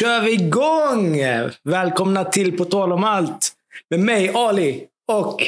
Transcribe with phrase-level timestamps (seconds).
[0.00, 1.20] Kör vi igång!
[1.64, 3.52] Välkomna till På tal om allt.
[3.90, 5.42] Med mig Ali och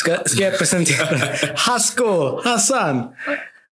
[0.00, 1.18] ska, ska jag presentera
[1.56, 3.08] Hasko Hassan.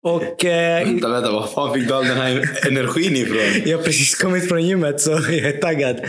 [0.03, 1.31] Och eh, Vänta, vänta.
[1.31, 3.63] Var fan fick du all den här energin ifrån?
[3.71, 6.01] jag har precis kommit från gymmet så jag är taggad.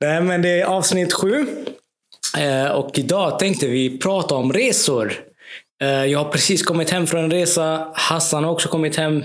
[0.00, 1.46] Nej, men det är avsnitt sju.
[2.38, 5.12] Eh, och idag tänkte vi prata om resor.
[5.82, 7.88] Eh, jag har precis kommit hem från en resa.
[7.94, 9.24] Hassan har också kommit hem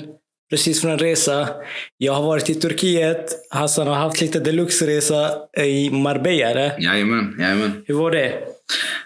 [0.49, 1.49] precis från en resa.
[1.98, 3.31] Jag har varit i Turkiet.
[3.49, 5.31] Hassan har haft lite deluxe-resa
[5.63, 6.49] i Marbella.
[6.49, 6.80] Eller?
[6.80, 7.84] Jajamän, jajamän.
[7.88, 8.44] Hur var det?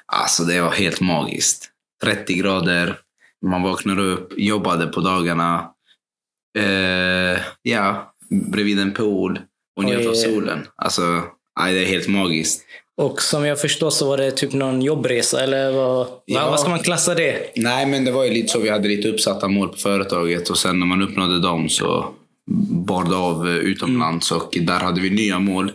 [0.06, 1.70] Alltså det var helt magiskt.
[2.04, 2.98] 30 grader.
[3.46, 5.72] Man vaknar upp, jobbade på dagarna.
[6.58, 9.40] Eh, ja, bredvid en pool
[9.76, 10.68] och njöt av solen.
[10.76, 11.24] Alltså,
[11.60, 12.66] nej, det är helt magiskt.
[13.00, 16.50] Och som jag förstår så var det typ någon jobbresa, eller vad, Ja.
[16.50, 17.52] vad, ska man klassa det?
[17.56, 18.60] Nej, men det var ju lite så.
[18.60, 22.06] Vi hade lite uppsatta mål på företaget och sen när man uppnådde dem så
[22.72, 25.72] bar det av eh, utomlands och där hade vi nya mål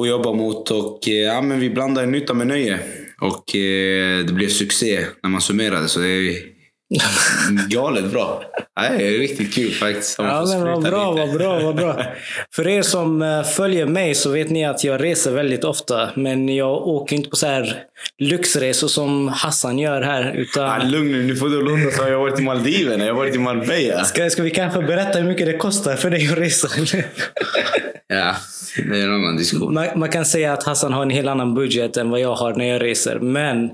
[0.00, 0.70] att jobba mot.
[0.70, 2.78] Och eh, ja, men vi blandade nytta med nöje
[3.20, 5.88] och eh, det blev succé när man summerade.
[5.88, 6.53] Så det är
[7.68, 8.42] galet bra.
[8.80, 10.18] Nej, det är riktigt kul faktiskt.
[10.18, 12.02] Ja, men vad bra, vad bra, vad bra.
[12.54, 16.10] För er som eh, följer mig så vet ni att jag reser väldigt ofta.
[16.14, 17.82] Men jag åker inte på så här
[18.18, 20.32] lyxresor som Hassan gör här.
[20.34, 21.94] Ja, Utan lugn nu, nu får du lugna dig.
[21.98, 24.04] Jag har varit i Maldiverna, jag har varit i Marbella.
[24.04, 26.68] ska, ska vi kanske berätta hur mycket det kostar för dig att resa?
[28.06, 28.34] Ja,
[28.76, 29.74] det är en annan diskussion.
[29.74, 32.54] man, man kan säga att Hassan har en helt annan budget än vad jag har
[32.54, 33.18] när jag reser.
[33.18, 33.70] Men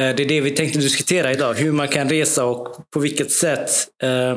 [0.00, 1.54] Eh, det är det vi tänkte diskutera idag.
[1.54, 3.70] Hur man kan resa och på vilket sätt.
[4.02, 4.36] Eh,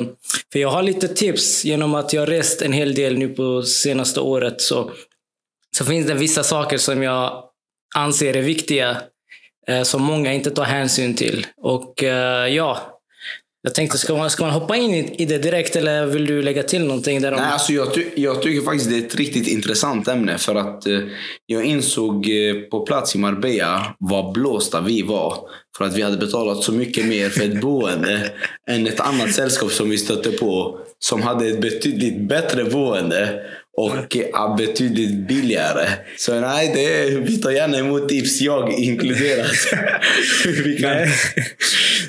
[0.52, 3.62] för jag har lite tips genom att jag har rest en hel del nu på
[3.62, 4.60] senaste året.
[4.60, 4.90] Så,
[5.76, 7.44] så finns det vissa saker som jag
[7.94, 9.02] anser är viktiga.
[9.66, 11.46] Eh, som många inte tar hänsyn till.
[11.56, 12.02] Och
[12.50, 12.93] ja,
[13.66, 16.62] jag tänkte, ska man, ska man hoppa in i, det direkt eller vill du lägga
[16.62, 17.22] till någonting?
[17.22, 17.40] Där om...
[17.40, 20.38] Nej, alltså jag, ty- jag tycker faktiskt det är ett riktigt intressant ämne.
[20.38, 21.00] För att eh,
[21.46, 25.38] jag insåg eh, på plats i Marbella vad blåsta vi var.
[25.76, 28.30] För att vi hade betalat så mycket mer för ett boende
[28.70, 30.78] än ett annat sällskap som vi stötte på.
[30.98, 33.40] Som hade ett betydligt bättre boende
[33.76, 35.88] och eh, betydligt billigare.
[36.16, 39.52] Så nej, det är, vi tar gärna emot tips, jag inkluderat.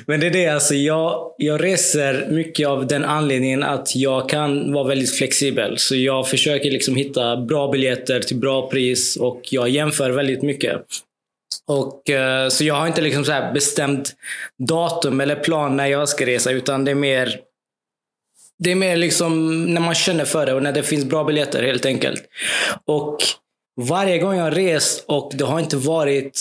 [0.06, 4.72] Men det är det, alltså jag, jag reser mycket av den anledningen att jag kan
[4.72, 5.78] vara väldigt flexibel.
[5.78, 10.82] Så jag försöker liksom hitta bra biljetter till bra pris och jag jämför väldigt mycket.
[11.68, 14.14] Och, eh, så jag har inte liksom så här bestämt
[14.68, 17.40] datum eller plan när jag ska resa utan det är mer
[18.58, 21.62] det är mer liksom när man känner för det och när det finns bra biljetter
[21.62, 22.22] helt enkelt.
[22.86, 23.18] Och
[23.80, 26.40] varje gång jag har rest och det har inte varit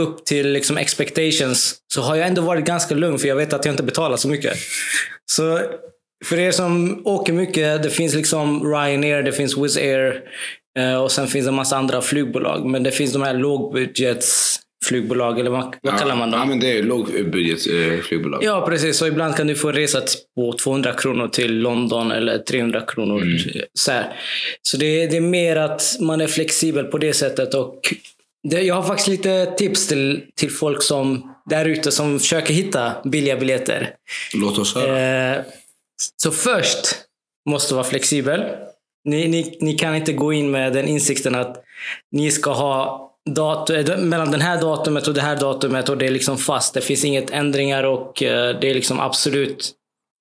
[0.00, 3.64] upp till liksom expectations så har jag ändå varit ganska lugn för jag vet att
[3.64, 4.56] jag inte betalar så mycket.
[5.30, 5.60] Så
[6.24, 10.22] för er som åker mycket, det finns liksom Ryanair, det finns Wizz Air
[10.78, 12.66] eh, och sen finns det en massa andra flygbolag.
[12.66, 16.40] Men det finns de här lågbudgets flygbolag, eller vad, vad kallar man dem?
[16.40, 18.44] Ja, men det är lågbudget eh, flygbolag.
[18.44, 18.96] Ja, precis.
[18.96, 20.02] Så ibland kan du få resa
[20.34, 23.24] på 200 kronor till London eller 300 kronor.
[23.74, 24.16] Så, här.
[24.62, 27.54] så det, det är mer att man är flexibel på det sättet.
[27.54, 27.80] Och
[28.48, 32.92] det, jag har faktiskt lite tips till, till folk som där ute som försöker hitta
[33.04, 33.90] billiga biljetter.
[34.34, 35.34] Låt oss höra.
[35.34, 35.42] Eh,
[36.16, 36.96] så först
[37.50, 38.44] måste vara flexibel.
[39.04, 41.64] Ni, ni, ni kan inte gå in med den insikten att
[42.12, 46.06] ni ska ha datum, eh, mellan den här datumet och det här datumet och det
[46.06, 46.74] är liksom fast.
[46.74, 49.72] Det finns inget ändringar och eh, det är liksom absolut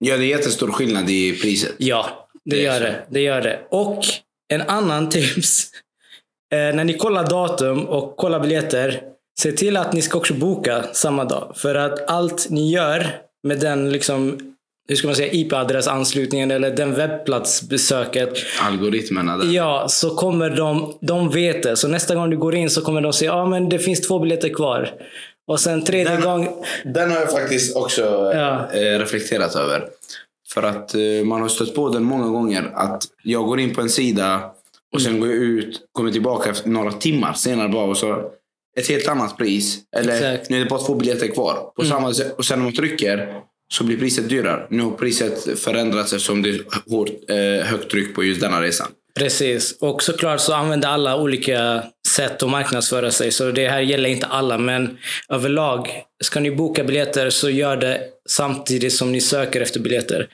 [0.03, 1.71] Ja, det är jättestor skillnad i priset.
[1.77, 2.27] ja.
[2.45, 2.95] Det, Det gör det.
[3.09, 3.59] Det gör det.
[3.69, 4.05] Och
[4.53, 5.71] en annan tips.
[6.53, 9.01] Eh, när ni kollar datum och kollar biljetter.
[9.39, 11.53] Se till att ni ska också boka samma dag.
[11.55, 13.07] För att allt ni gör
[13.43, 14.50] med den liksom
[14.91, 18.29] hur ska man säga, IP-adressanslutningen eller den webbplatsbesöket.
[18.61, 19.53] Algoritmerna där.
[19.53, 21.77] Ja, så kommer de, de vet det.
[21.77, 24.19] Så nästa gång du går in så kommer de säga, ja men det finns två
[24.19, 24.89] biljetter kvar.
[25.47, 26.49] Och sen tredje Den- gången,
[26.85, 28.01] Den har jag faktiskt också
[28.35, 28.67] Ja.
[28.73, 29.87] eh, reflekterat över.
[30.53, 32.71] För att eh, man har stött på den många gånger.
[32.75, 34.51] Att jag går in på en sida
[34.93, 38.21] och sen går jag ut, kommer tillbaka efter några timmar senare bara och så
[38.79, 39.77] ett helt annat pris.
[39.97, 40.25] Eller Exakt.
[40.25, 40.41] Mm.
[40.49, 41.57] nu är det bara två biljetter kvar.
[41.75, 43.33] På samma sätt, och sen när man trycker
[43.71, 44.67] så blir priset dyrare.
[44.69, 48.87] Nu har priset förändrats eftersom det är hårt, eh, högt tryck på just denna resan.
[49.19, 49.77] Precis.
[49.79, 51.83] Och såklart så använder alla olika
[52.15, 53.31] sätt att marknadsföra sig.
[53.31, 54.97] Så det här gäller inte alla, men
[55.29, 55.89] överlag.
[56.23, 60.27] Ska ni boka biljetter så gör det samtidigt som ni söker efter biljetter.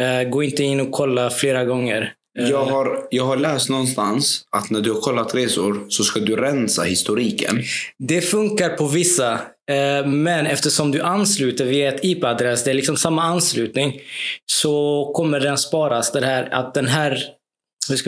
[0.00, 2.12] Eh, gå inte in och kolla flera gånger.
[2.38, 6.20] Eh, Jag har, jag har läst någonstans att när du har kollat resor så ska
[6.20, 7.62] du rensa historiken.
[7.98, 9.40] Det funkar på vissa.
[9.70, 14.00] Eh, Men eftersom du ansluter via ett IP-adress, det är liksom samma anslutning,
[14.46, 16.12] så kommer den sparas.
[16.12, 17.18] Det här, att den här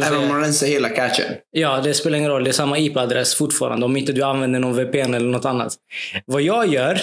[0.02, 1.34] Även om man rensar hela cachen.
[1.50, 2.44] Ja, det spelar ingen roll.
[2.44, 3.86] Det är samma IP-adress fortfarande.
[3.86, 5.74] Om inte du använder någon VPN eller något annat.
[6.26, 7.00] Vad jag gör,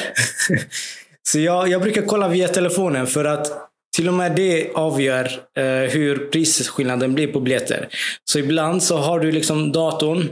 [1.29, 3.51] så jag, jag brukar kolla via telefonen för att
[3.95, 5.25] till och med det avgör
[5.57, 7.87] eh, hur prisskillnaden blir på biljetter.
[8.31, 10.29] Så ibland så har du liksom datorn.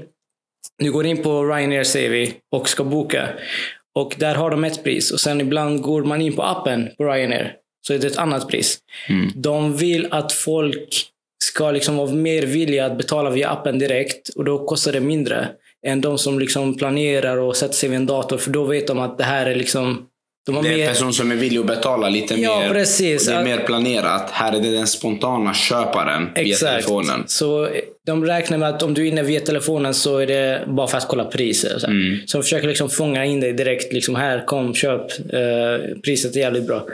[0.78, 3.30] Du går in på Ryanair säger vi och ska boka.
[4.00, 5.12] Och där har de ett pris.
[5.12, 7.54] Och sen ibland går man in på appen på Ryanair.
[7.88, 8.78] Så är det ett annat pris.
[9.36, 11.06] De vill att folk
[11.44, 14.30] ska liksom vara mer villiga att betala via appen direkt.
[14.30, 15.48] Och då kostar det mindre
[15.88, 18.38] än de som liksom planerar och sätter sig vid en dator.
[18.38, 20.06] För då vet de att det här är liksom...
[20.46, 20.88] De har Det är en mer...
[20.88, 22.70] person som är villig att betala lite Ja, mer.
[22.70, 23.28] precis.
[23.28, 24.32] Och det är mer planerat.
[24.32, 26.72] Här är det den spontana köparen via Exakt.
[26.72, 27.24] telefonen.
[27.28, 27.70] Så
[28.10, 30.98] de räknar med att om du är inne via telefonen så är det bara för
[30.98, 31.80] att kolla priser.
[31.80, 32.20] Så, Mm.
[32.28, 33.94] så de försöker liksom fånga in dig direkt.
[33.94, 35.02] Liksom här, kom, köp.
[35.34, 36.88] Eh, priset är jävligt bra.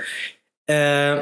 [0.71, 1.19] Eh,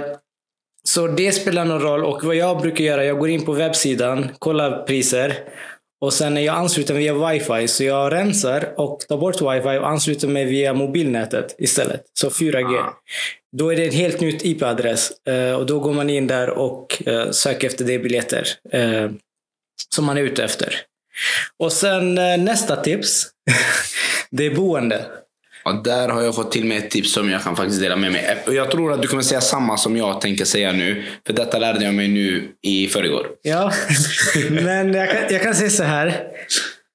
[0.83, 2.03] så det spelar någon roll.
[2.03, 5.33] Och vad jag brukar göra, jag går in på webbsidan, kollar priser.
[6.01, 7.67] Och sen är jag ansluten via wifi.
[7.67, 12.01] Så jag rensar och tar bort wifi och ansluter mig via mobilnätet istället.
[12.19, 12.77] Så 4G.
[12.79, 12.93] Ah.
[13.57, 15.11] Då är det en helt nytt IP-adress.
[15.27, 19.09] Eh, och då går man in där och eh, söker efter de biljetter eh,
[19.89, 20.75] som man är ute efter.
[21.59, 23.27] Och sen eh, nästa tips.
[24.31, 25.05] det är boende.
[25.65, 28.11] Och där har jag fått till mig ett tips som jag kan faktiskt dela med
[28.11, 28.37] mig.
[28.47, 31.03] Jag tror att du kommer säga samma som jag tänker säga nu.
[31.27, 33.27] För detta lärde jag mig nu i förrgår.
[33.41, 33.71] Ja,
[34.49, 36.07] men jag kan, jag kan säga så här.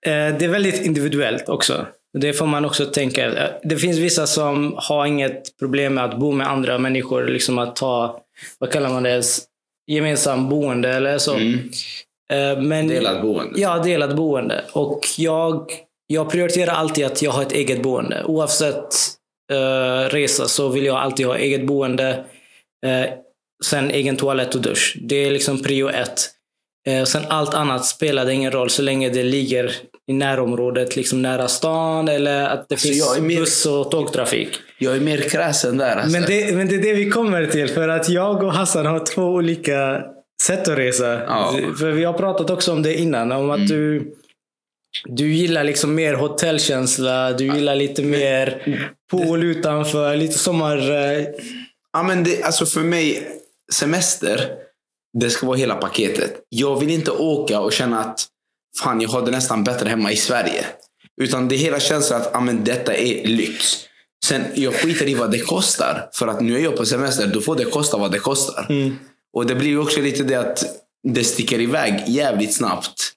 [0.06, 1.86] Eh, Det är väldigt individuellt också.
[2.18, 3.50] Det får man också tänka.
[3.62, 7.26] Det finns vissa som har inget problem med att bo med andra människor.
[7.26, 8.20] Liksom att ta,
[8.58, 9.22] vad kallar man det,
[9.86, 11.34] gemensam boende eller så.
[11.34, 11.70] Mm.
[12.32, 13.60] Eh, Men, Delat boende.
[13.60, 14.64] Ja, delat boende.
[14.72, 15.70] Och jag,
[16.06, 18.24] jag prioriterar alltid att jag har ett eget boende.
[18.24, 18.94] Oavsett
[19.52, 22.24] eh, resa så vill jag alltid ha eget boende.
[22.86, 23.10] Eh,
[23.64, 24.96] sen egen toalett och dusch.
[25.00, 26.20] Det är liksom prio ett.
[26.88, 29.72] Eh, sen allt annat spelar det ingen roll så länge det ligger
[30.10, 34.48] i närområdet, liksom nära stan eller att det Alltså, finns mer- buss och tågtrafik.
[34.78, 35.96] Jag är mer kräsen där.
[35.96, 36.10] Alltså.
[36.10, 37.68] Men det, men det är det vi kommer till.
[37.68, 40.02] För att jag och Hassan har två olika
[40.42, 41.22] sätt att resa.
[41.24, 41.58] Ja.
[41.78, 43.32] För vi har pratat också om det innan.
[43.32, 44.14] Om att du,
[45.04, 47.32] du gillar liksom mer hotellkänsla.
[47.32, 48.62] Du gillar lite mer
[49.10, 50.16] pool utanför.
[50.16, 50.90] Lite sommar...
[50.90, 51.24] eh,
[51.92, 53.28] Ja, men det, alltså för mig,
[53.72, 54.50] semester,
[55.18, 56.34] det ska vara hela paketet.
[56.48, 58.26] Jag vill inte åka och känna att
[58.82, 60.64] fan, jag har det nästan bättre hemma i Sverige.
[61.20, 63.76] Utan det hela känns att ja, men detta är lyx.
[64.24, 66.08] Sen, jag skiter i vad det kostar.
[66.14, 68.66] För att nu är jag på semester, då får det kosta vad det kostar.
[69.32, 70.64] Och det blir ju också lite det att
[71.02, 73.12] det sticker iväg jävligt snabbt.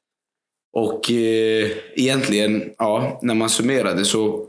[0.73, 4.47] Och eh, egentligen, ja, när man summerar det så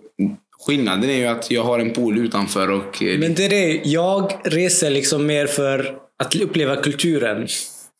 [0.67, 3.81] skillnaden är ju att jag har en pool utanför och eh, Men det är det.
[3.85, 7.49] Jag reser liksom mer för att uppleva kulturen.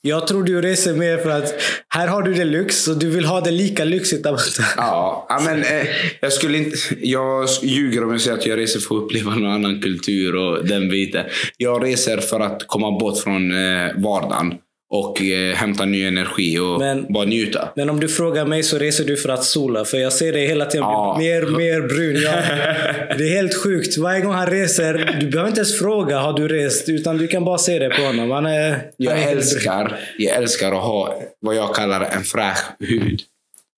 [0.05, 1.55] Jag tror du reser mer för att
[1.89, 4.63] här har du det lyx och du vill ha det lika lyxigt där borta.
[4.77, 5.87] Ja, ja, men eh,
[6.21, 6.77] jag skulle inte...
[7.01, 10.67] Jag ljuger om jag säger att jag reser för att uppleva någon annan kultur och
[10.67, 11.27] den biten.
[11.57, 14.55] Jag reser för att komma bort från eh, vardagen
[14.95, 17.69] och eh, hämta ny energi och Men- bara njuta.
[17.77, 19.85] Men om du frågar mig så reser du för att sola.
[19.85, 21.17] För jag ser dig hela tiden Ja.
[21.19, 22.23] mer mer brun.
[22.23, 22.33] Jag,
[23.19, 23.97] det är helt sjukt.
[23.99, 26.89] Varje gång han reser, du behöver inte ens fråga har du rest.
[26.89, 28.31] Utan du kan bara se det på honom.
[28.31, 32.59] Han är, Jag han är älskar, jag älskar att ha vad jag kallar en fräsch
[32.81, 33.21] hud.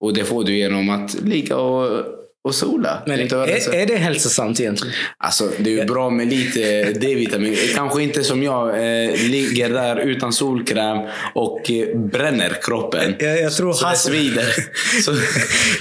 [0.01, 2.05] Och det får du genom att ligga och,
[2.45, 3.03] och sola.
[3.07, 4.95] Men är, är det hälsosamt egentligen?
[5.19, 7.57] Alltså, det är ju bra med lite D-vitamin.
[7.75, 10.99] Kanske inte som jag eh, ligger där utan solkräm
[11.35, 13.15] och eh, bränner kroppen.
[13.19, 14.55] Jag, jag, tror Så det Hassan, svider.
[15.03, 15.13] Så,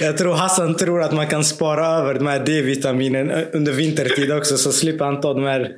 [0.04, 4.56] jag tror Hassan tror att man kan spara över de här D-vitaminen under vintertid också.
[4.56, 5.70] Så slipper han ta de här,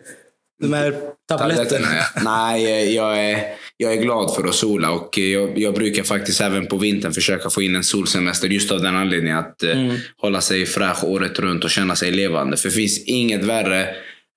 [0.63, 0.95] de här
[1.29, 1.87] tabletterna.
[1.97, 2.21] ja.
[2.25, 3.45] Nej, jag är,
[3.77, 7.51] jag är glad för att sola och jag, jag brukar faktiskt även på vintern försöka
[7.51, 9.97] få in en solsemester just av den anledningen att eh, Mm.
[10.21, 12.57] hålla sig fräsch året runt och känna sig levande.
[12.57, 13.89] För det finns inget värre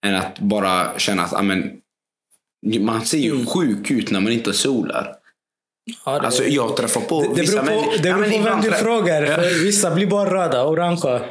[0.06, 1.72] än att bara känna att amen,
[2.80, 5.16] man ser ju sjuk ut när man inte solar.
[6.06, 8.44] Ja, det, Alltså jag träffar på det vissa beror på, människor- det Ja, beror på
[8.50, 9.26] vem du frågar.
[9.26, 11.22] För vissa blir bara röda, orangea.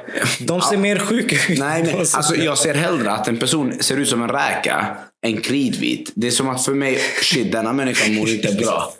[0.40, 1.58] De ser mer sjuka ut.
[1.58, 4.96] Nej, så- alltså, jag ser hellre att en person ser ut som en räka
[5.26, 6.12] än kritvit.
[6.14, 8.92] Det är som att för mig, shit denna människa mår inte bra.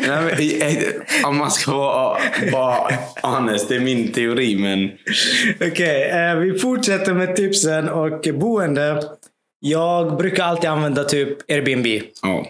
[0.00, 2.18] Nej, men, eh, om man ska vara,
[2.52, 4.56] vara honest, det är min teori.
[4.56, 4.90] Men
[5.70, 9.04] Okej, eh, vi fortsätter med tipsen och boende.
[9.60, 11.86] Jag brukar alltid använda typ Airbnb.
[12.22, 12.46] ja.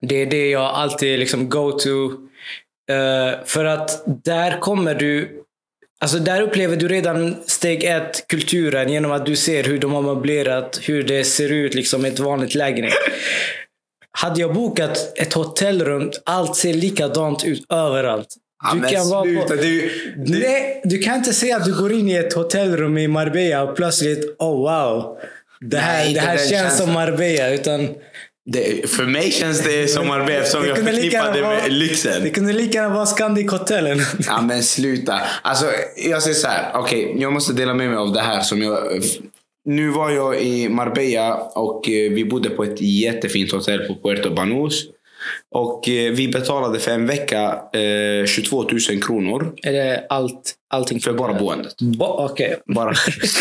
[0.00, 1.88] Det är det jag alltid liksom go to.
[2.92, 5.42] Eh, för att där kommer du
[6.00, 10.02] Alltså där upplever du redan steg ett, kulturen, genom att du ser hur de har
[10.02, 12.92] möblerat, hur det ser ut liksom ett vanligt lägenhet.
[14.10, 18.28] hade jag bokat ett hotellrum, allt ser likadant ut överallt.
[18.64, 19.54] Ja, Du men kan vara på...
[19.54, 23.08] du, du, Nej, du kan inte säga att du går in i ett hotellrum i
[23.08, 25.18] Marbella och plötsligt, oh wow.
[25.60, 26.86] Det här, Nej, det här känns känslan.
[26.86, 27.50] som Marbella.
[27.50, 27.88] Utan
[28.46, 32.22] det, för mig känns det som Marbella eftersom Det jag det gärna med vara- lyxen.
[32.22, 34.00] det kunde lika gärna vara Scandic hotellen.
[34.26, 35.20] Ja men sluta.
[35.42, 36.70] Alltså jag säger så här.
[36.74, 38.78] Okej, jag måste dela med mig av det här som jag...
[39.68, 44.34] Nu var jag i Marbella och eh, vi bodde på ett jättefint hotell på Puerto
[44.34, 44.82] Banús.
[45.54, 51.00] Och eh, vi betalade för en vecka eh, 22 000 kronor Är det allt, allting?
[51.00, 51.74] för bara boendet.
[51.80, 52.56] Bo- Okej.
[52.74, 52.94] Bara,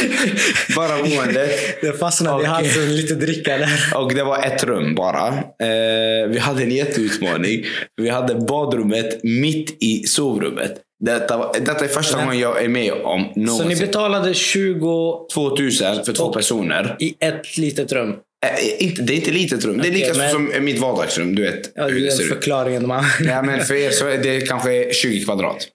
[0.76, 1.82] bara boendet.
[1.82, 3.94] Det fastnade i halsen, lite dricka där.
[3.96, 5.28] Och det var ett rum bara.
[5.28, 7.64] Eh, vi hade en jätteutmaning.
[8.02, 10.82] Vi hade badrummet mitt i sovrummet.
[11.06, 13.80] Detta, detta är första gången jag är med om Så ni någonsin.
[13.88, 16.96] betalade 20 2000 för två personer.
[17.00, 18.16] i ett litet rum.
[18.50, 19.78] Eh, inte, det är inte litet rum.
[19.78, 21.36] Det är lika men- som mitt vardagsrum.
[21.36, 22.30] Du vet Ja, hur det ser ut.
[22.30, 22.90] förklaringen.
[23.26, 25.68] Ja, men för er så är det kanske 20 kvadrat.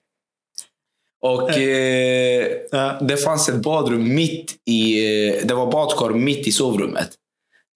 [1.22, 2.98] Och eh, Ja.
[3.08, 5.04] det fanns ett badrum mitt i...
[5.28, 7.08] eh, Det var badkar mitt i sovrummet.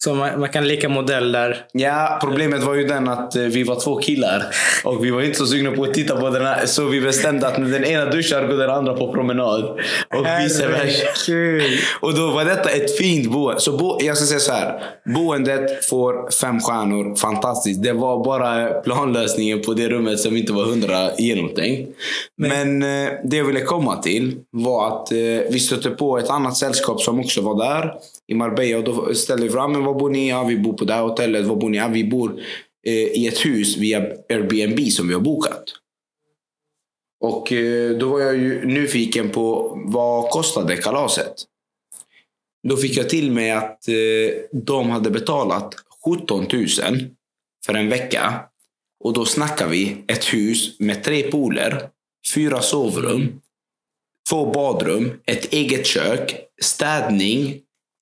[0.04, 1.66] Så man, man kan leka modell där.
[1.72, 4.46] Ja, problemet var ju den att eh, vi var två killar
[4.84, 6.66] och vi var inte så sugna på att titta på den här.
[6.66, 9.64] Så vi bestämde att när den ena duschar går den andra på promenad.
[10.14, 11.06] Och vice versa.
[12.00, 13.60] Och då var detta ett fint boende.
[13.60, 14.82] Så bo, jag ska säga så här.
[15.14, 17.16] Boendet får fem stjärnor.
[17.16, 17.82] Fantastiskt.
[17.82, 21.90] Det var bara planlösningen på det rummet som inte var hundra genomtänkt.
[22.36, 25.18] Men, eh, det jag ville komma till var att eh,
[25.50, 27.94] vi stötte på ett annat sällskap som också var där
[28.26, 28.78] i Marbella.
[28.78, 30.28] Och då ställde vi fram, men var bor ni?
[30.28, 31.46] Ja, vi bor på det här hotellet.
[31.46, 31.78] Var bor ni?
[31.78, 32.40] Ja, vi bor
[32.86, 35.64] eh, i ett hus via Airbnb som vi har bokat.
[37.20, 41.34] Och eh, då var jag ju nyfiken på vad kostade kalaset?
[42.68, 43.94] Då fick jag till mig att eh,
[44.52, 46.66] de hade betalat 17 000
[47.66, 48.40] för en vecka.
[49.00, 51.88] Och då snackar vi ett hus med tre pooler,
[52.34, 53.40] fyra sovrum,
[54.30, 57.60] två badrum, ett eget kök, städning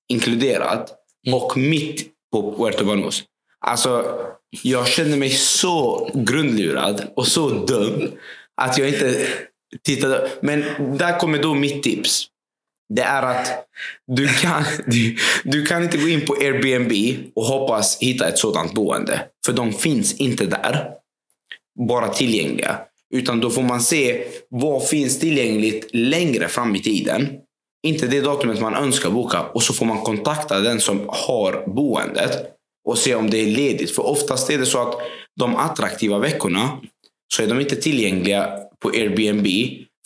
[0.09, 0.93] inkluderat
[1.33, 3.23] och mitt på Puerto Banús.
[3.65, 4.19] Alltså,
[4.63, 8.11] jag kände mig så grundlurad och så dum
[8.61, 9.27] att jag inte
[9.83, 10.29] tittade.
[10.41, 10.63] Men
[10.97, 12.27] där kommer då mitt tips.
[12.93, 13.65] Det är att
[14.07, 18.73] du kan, du, du kan inte gå in på Airbnb och hoppas hitta ett sådant
[18.73, 19.21] boende.
[19.45, 20.89] För de finns inte där.
[21.87, 22.79] Bara tillgängliga.
[23.13, 27.29] Utan då får man se vad finns tillgängligt längre fram i tiden.
[27.87, 29.41] Inte det datumet man önskar boka.
[29.41, 32.31] Och så får man kontakta den som har boendet.
[32.85, 33.95] Och se om det är ledigt.
[33.95, 34.95] För oftast är det så att
[35.39, 36.77] de attraktiva veckorna
[37.33, 38.49] så är de inte tillgängliga
[38.79, 39.47] på Airbnb.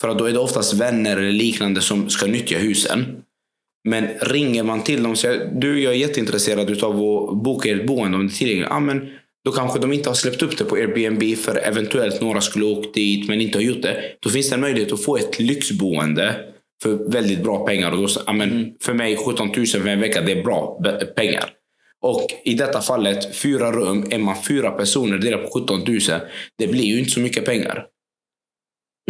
[0.00, 3.22] För att då är det oftast vänner eller liknande som ska nyttja husen.
[3.88, 7.86] Men ringer man till dem och säger du jag är jätteintresserad av att boka ert
[7.86, 8.68] boende om det är tillgängligt.
[8.70, 9.10] Ja, men
[9.44, 12.94] då kanske de inte har släppt upp det på Airbnb för eventuellt några skulle åkt
[12.94, 14.02] dit men inte har gjort det.
[14.20, 16.36] Då finns det en möjlighet att få ett lyxboende
[16.82, 17.90] för väldigt bra pengar.
[17.90, 20.80] Och då, ja, men För mig 17 000 för en vecka det är bra
[21.16, 21.50] pengar.
[22.00, 26.00] Och i detta fallet fyra rum, är man fyra personer delat på 17 000.
[26.58, 27.86] Det blir ju inte så mycket pengar.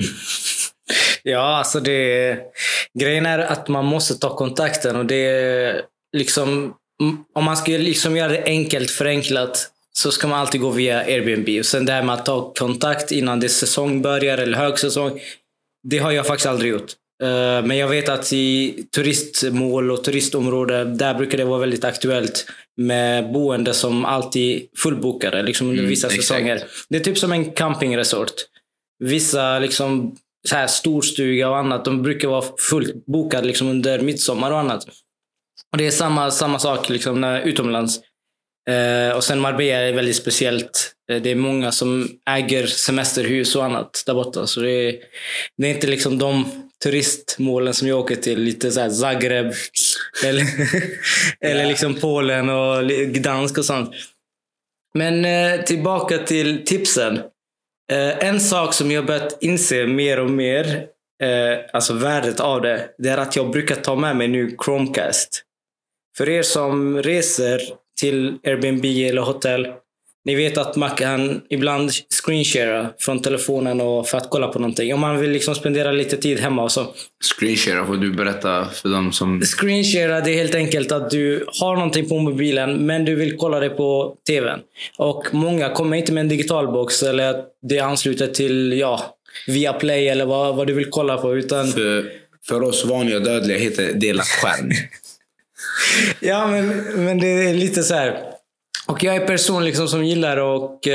[1.23, 2.39] Ja, alltså det...
[2.99, 5.83] Grejen är att man måste ta kontakten och det är
[6.17, 6.75] liksom...
[7.35, 11.59] Om man ska liksom göra det enkelt förenklat så ska man alltid gå via Airbnb.
[11.59, 15.21] Och sen det här med att ta kontakt innan det säsong börjar eller högsäsong.
[15.89, 16.93] Det har jag faktiskt aldrig gjort.
[17.23, 22.47] Eh, Men jag vet att i turistmål och turistområden, där brukar det vara väldigt aktuellt
[22.77, 26.25] med boende som alltid fullbokade liksom under Mm, vissa exakt.
[26.27, 26.63] säsonger.
[26.89, 28.33] Det är typ som en campingresort.
[29.05, 30.17] Vissa liksom
[30.49, 34.85] så här storstuga och annat, de brukar vara fullt bokade liksom under midsommar och annat.
[35.73, 38.01] Och Det är samma, samma sak liksom när, utomlands.
[38.71, 40.93] Eh, och sen Marbella är väldigt speciellt.
[41.13, 44.47] Eh, det är många som äger semesterhus och annat där borta.
[44.47, 44.97] Så det är,
[45.57, 46.45] det är inte liksom de
[46.83, 48.41] turistmålen som jag åker till.
[48.41, 49.53] Lite så Zagreb
[50.27, 50.45] eller,
[51.41, 53.91] eller liksom Polen och Gdansk och sånt.
[54.95, 57.19] Men eh, tillbaka till tipsen.
[57.93, 60.87] Eh, en sak som jag börjat inse mer och mer,
[61.23, 65.45] eh, alltså värdet av det, det är att jag brukar ta med mig nu Chromecast.
[66.17, 67.61] För er som reser
[68.01, 69.73] till Airbnb eller hotell,
[70.25, 71.91] ni vet att man kan ibland
[72.23, 74.95] screenshara från telefonen och för att kolla på någonting.
[74.95, 76.87] Om man vill liksom spendera lite tid hemma och så.
[77.37, 79.43] Screenshare får du berätta för dem som...
[79.43, 83.61] Screenshara det är helt enkelt att du har någonting på mobilen men du vill kolla
[83.61, 84.61] det på tvn.
[84.97, 89.73] Och många kommer inte med en digitalbox eller att det är anslutet till ja, via
[89.73, 91.37] play eller vad, vad du vill kolla på.
[91.37, 92.13] Utan, För,
[92.49, 94.71] för oss vanliga dödliga heter det skärm.
[96.21, 96.69] ja, men,
[97.05, 98.38] men det är lite så här.
[98.89, 100.93] Och jag är en person liksom som gillar att eh,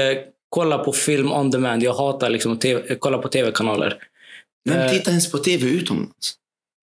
[0.50, 1.84] kolla på film on demand.
[1.84, 3.98] Jag hatar liksom att TV, kolla på tv-kanaler.
[4.70, 4.92] Vem Eh.
[4.92, 6.34] tittar ens på tv utomlands?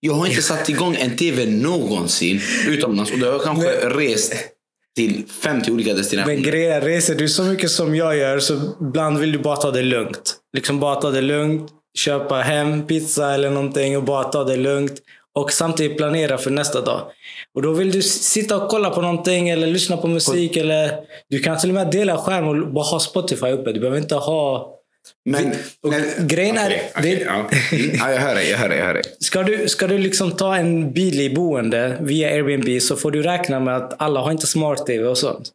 [0.01, 4.35] Jag har inte satt igång en tv någonsin utomlands och då har jag kanske rest
[4.97, 6.37] till 50 olika Men destinationer.
[6.37, 9.71] grejen är, reser du så mycket som jag gör så ibland vill du bara ta
[9.71, 10.37] det lugnt.
[10.57, 14.93] Liksom bara ta det lugnt, köpa hem pizza eller någonting och bara ta det lugnt.
[15.39, 17.01] Och samtidigt planera för nästa dag.
[17.55, 20.57] Och då vill du sitta och kolla på någonting eller lyssna på musik.
[20.57, 20.95] Eller
[21.29, 23.73] du kan till och med dela skärm och bara ha Spotify uppe.
[23.73, 24.77] Du behöver inte ha...
[25.31, 27.33] Men, Och men- grejen är- Okej, okej, det- ja.
[27.73, 28.79] Mm, ja, jag hör dig, jag hör dig.
[28.79, 29.03] Jag hör dig.
[29.21, 33.61] Ska du, ska du liksom ta en billig boende via Airbnb så får du räkna
[33.61, 35.49] med att alla har inte smart-tv och sånt.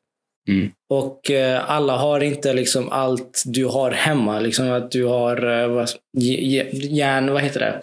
[0.50, 0.70] Mm.
[0.90, 4.40] Och eh, alla har inte liksom allt du har hemma.
[4.40, 5.48] Liksom att du har
[5.80, 5.86] eh,
[6.74, 7.82] järn, vad heter det?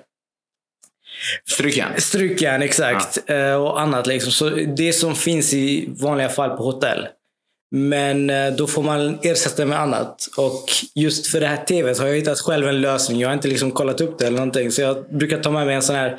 [1.50, 2.00] Strykjärn.
[2.00, 3.30] Strykjärn, exakt.
[3.30, 4.06] Eh, och annat.
[4.06, 4.32] Liksom.
[4.32, 7.06] Så det som finns i vanliga fall på hotell.
[7.74, 10.28] Men eh, då får man ersätta med annat.
[10.36, 10.64] Och
[10.94, 13.20] just för det här tvt har jag hittat själv en lösning.
[13.20, 14.70] Jag har inte liksom kollat upp det eller någonting.
[14.72, 16.18] Så jag brukar ta med mig en sån här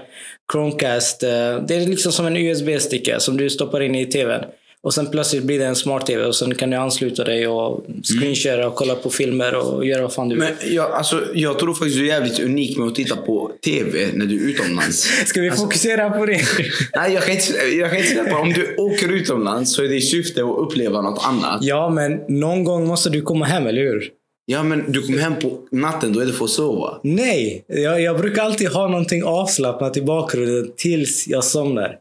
[0.52, 1.24] Chromecast.
[1.24, 1.30] eh,
[1.68, 4.42] Det är liksom som en USB-sticka som du stoppar in i tvn.
[4.84, 8.66] Och sen plötsligt blir det en smart-tv och sen kan du ansluta dig och screenshare
[8.68, 10.44] och kolla på filmer och göra vad fan du vill.
[10.44, 14.08] Men jag, alltså, jag tror faktiskt du är jävligt unik med att titta på tv
[14.14, 15.02] när du är utomlands.
[15.26, 16.42] Ska vi fokusera på det?
[16.96, 18.40] Nej, jag kan inte, jag kan inte släppa.
[18.40, 21.60] Om du åker utomlands så är det i syfte att uppleva något annat.
[21.62, 24.10] ja, men någon gång måste du komma hem, eller hur?
[24.46, 27.00] Ja, men du kommer hem på natten, då är det för att sova.
[27.04, 31.96] Nej, jag, jag brukar alltid ha någonting avslappnat i bakgrunden tills jag somnar.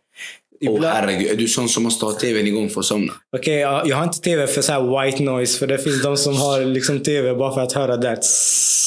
[0.62, 3.12] Ibland- herregud, är du sån som måste ha tvn igång för att somna?
[3.36, 5.58] Okej, jag, jag har inte tv för så här white noise.
[5.58, 8.20] För det finns de som har liksom tv bara för att höra det.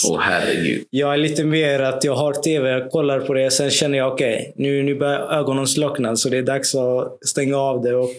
[0.10, 0.84] Åh herregud.
[0.90, 4.14] Jag är lite mer att jag har tv, jag kollar på det, sen känner jag
[4.14, 6.16] okej, nu, nu börjar ögonen slockna.
[6.16, 8.16] Så det är dags att stänga av det och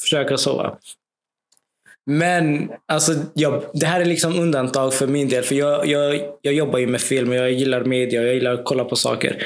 [0.00, 0.76] försöka sova.
[2.06, 5.42] Men alltså, jag, det här är liksom undantag för min del.
[5.42, 8.54] För jag, jag, jag jobbar ju med film, och jag gillar media, och jag gillar
[8.54, 9.44] att kolla på saker.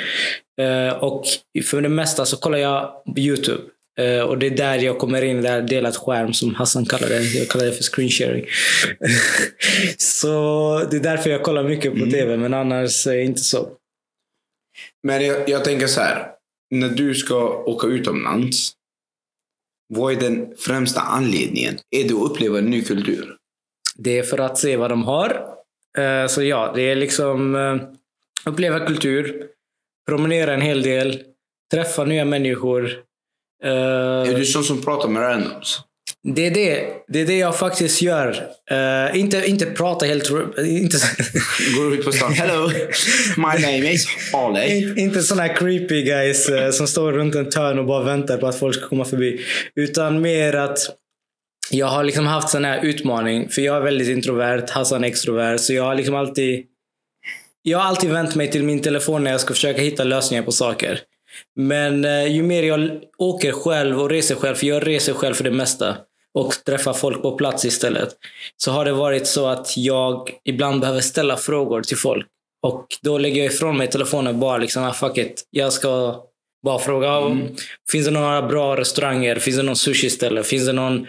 [0.61, 1.25] Eh, och
[1.65, 3.63] för det mesta så kollar jag YouTube.
[3.99, 7.23] Eh, och det är där jag kommer in, där delat skärm som Hassan kallar det.
[7.23, 8.45] Jag kallar det för screen sharing.
[9.99, 13.69] så det är därför jag kollar mycket på TV, men annars är det inte så.
[15.03, 16.27] Men jag, jag tänker så här.
[16.71, 18.73] När du ska åka utomlands.
[19.89, 21.75] Vad är den främsta anledningen?
[21.91, 23.37] Är det att uppleva en ny kultur?
[23.97, 25.47] Det är för att se vad de har.
[25.99, 27.77] Eh, Så ja, det är liksom eh,
[28.53, 29.47] uppleva kultur,
[30.09, 31.23] promenera en hel del,
[31.73, 32.85] träffa nya människor.
[33.65, 33.71] Eh,
[34.31, 35.81] Är du sån som pratar med randoms?
[36.27, 38.49] Det är det, det, är det jag faktiskt gör.
[38.71, 40.31] Eh, inte, inte prata helt...
[40.59, 40.97] Inte,
[41.77, 42.33] Går ut på stan.
[42.39, 42.71] Hello,
[43.37, 44.77] my name is Harley.
[44.77, 48.39] inte, inte såna här creepy guys eh, som står runt en törn och bara väntar
[48.39, 49.41] på att folk ska komma förbi.
[49.77, 50.79] Utan mer att
[51.71, 53.49] jag har liksom haft sån här utmaning.
[53.49, 55.59] För jag är väldigt introvert, Hassan är extrovert.
[55.59, 56.65] Så jag har liksom alltid...
[57.63, 60.53] Jag har alltid vänt mig till min telefon när jag ska försöka hitta lösningar på
[60.53, 61.01] saker.
[61.57, 65.45] Men eh, ju mer jag åker själv och reser själv, för jag reser själv för
[65.45, 65.97] det mesta
[66.35, 68.09] och träffar folk på plats istället.
[68.57, 72.27] Så har det varit så att jag ibland behöver ställa frågor till folk.
[72.63, 75.43] Och då lägger jag ifrån mig telefonen bara liksom, ah, fuck it.
[75.51, 76.23] Jag ska
[76.65, 77.37] bara fråga, ah,
[77.91, 79.37] finns det några bra restauranger?
[79.37, 80.43] Finns det någon sushi-ställe?
[80.43, 81.07] Finns det någon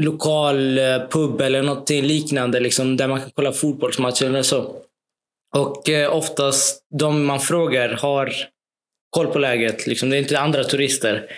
[0.00, 4.76] lokal eh, pub eller något liknande liksom, där man kan kolla fotbollsmatcher eller så?
[5.56, 8.32] Och eh, oftast de man frågar har
[9.10, 9.86] koll på läget.
[9.86, 10.10] Liksom.
[10.10, 11.30] Det är inte andra turister.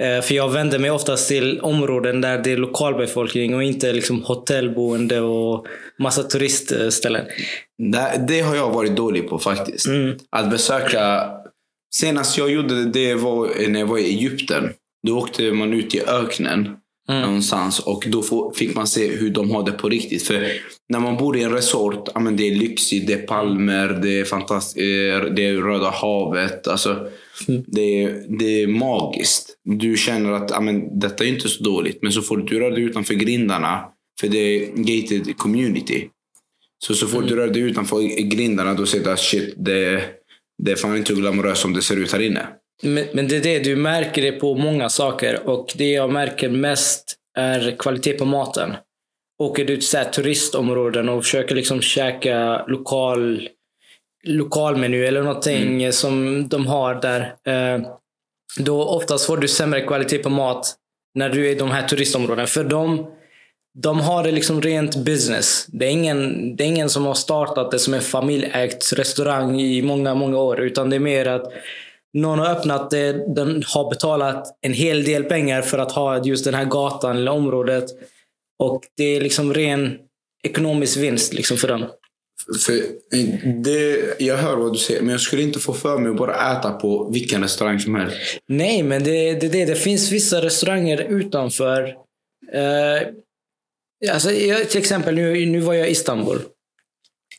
[0.00, 4.22] Eh, för jag vänder mig oftast till områden där det är lokalbefolkning och inte liksom
[4.22, 5.66] hotellboende och
[5.98, 7.26] massa turistställen.
[7.78, 9.86] Det, det har jag varit dålig på faktiskt.
[9.86, 10.18] Mm.
[10.30, 11.30] Att besöka...
[11.94, 14.72] Senast jag gjorde det, var när jag var i Egypten.
[15.06, 16.76] Då åkte man ut i öknen
[17.10, 17.22] Mm.
[17.22, 20.22] någonstans och då fick man se hur de har det på riktigt.
[20.22, 20.46] För
[20.88, 24.76] när man bor i en resort, det är lyxigt, det är palmer, det är fantastiskt,
[25.36, 26.68] det är Röda havet.
[26.68, 27.08] Alltså,
[27.48, 27.64] Mm.
[27.66, 29.56] det, är, det är magiskt.
[29.64, 32.02] Du känner att ja, men, detta är inte så dåligt.
[32.02, 33.84] Men så får du röra dig utanför grindarna,
[34.20, 36.08] för det är gated community.
[36.84, 40.02] Så så fort du rör dig utanför grindarna då ser du att shit, det,
[40.62, 42.46] det är fan inte glamoröst som det ser ut här inne.
[42.82, 46.48] Men, men det är det, du märker det på många saker och det jag märker
[46.48, 48.72] mest är kvalitet på maten.
[49.42, 53.48] Åker du till så turistområden och försöker liksom käka lokal,
[54.22, 57.20] lokalmeny eller någonting som de har där.
[57.46, 57.86] Eh,
[58.58, 60.74] då oftast får du sämre kvalitet på mat
[61.14, 62.46] när du är i de här turistområdena.
[62.46, 63.06] För de,
[63.78, 65.66] de har det liksom rent business.
[65.68, 69.82] Det är, ingen, det är ingen som har startat det som en familjeägt restaurang i
[69.82, 70.60] många, många år.
[70.60, 71.52] Utan det är mer att
[72.12, 76.44] någon har öppnat det, den har betalat en hel del pengar för att ha just
[76.44, 77.84] den här gatan eller området.
[78.58, 79.98] Och det är liksom ren
[80.42, 81.86] ekonomisk vinst liksom för dem.
[82.58, 86.10] För eh, det, jag hör vad du säger, men jag skulle inte få för mig
[86.10, 88.16] att bara äta på vilken restaurang som helst.
[88.48, 91.82] Nej, men det, det, det, det finns vissa restauranger utanför.
[92.52, 93.08] Eh,
[94.12, 96.38] alltså, jag, till exempel, nu, nu var jag i Istanbul.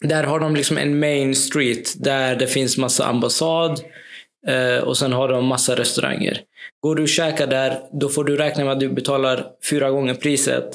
[0.02, 3.82] Där har de liksom en main street där det finns massa ambassad
[4.47, 6.41] eh, och sen har de massa restauranger.
[6.82, 10.13] Går du och käkar där, då får du räkna med att du betalar fyra gånger
[10.13, 10.65] priset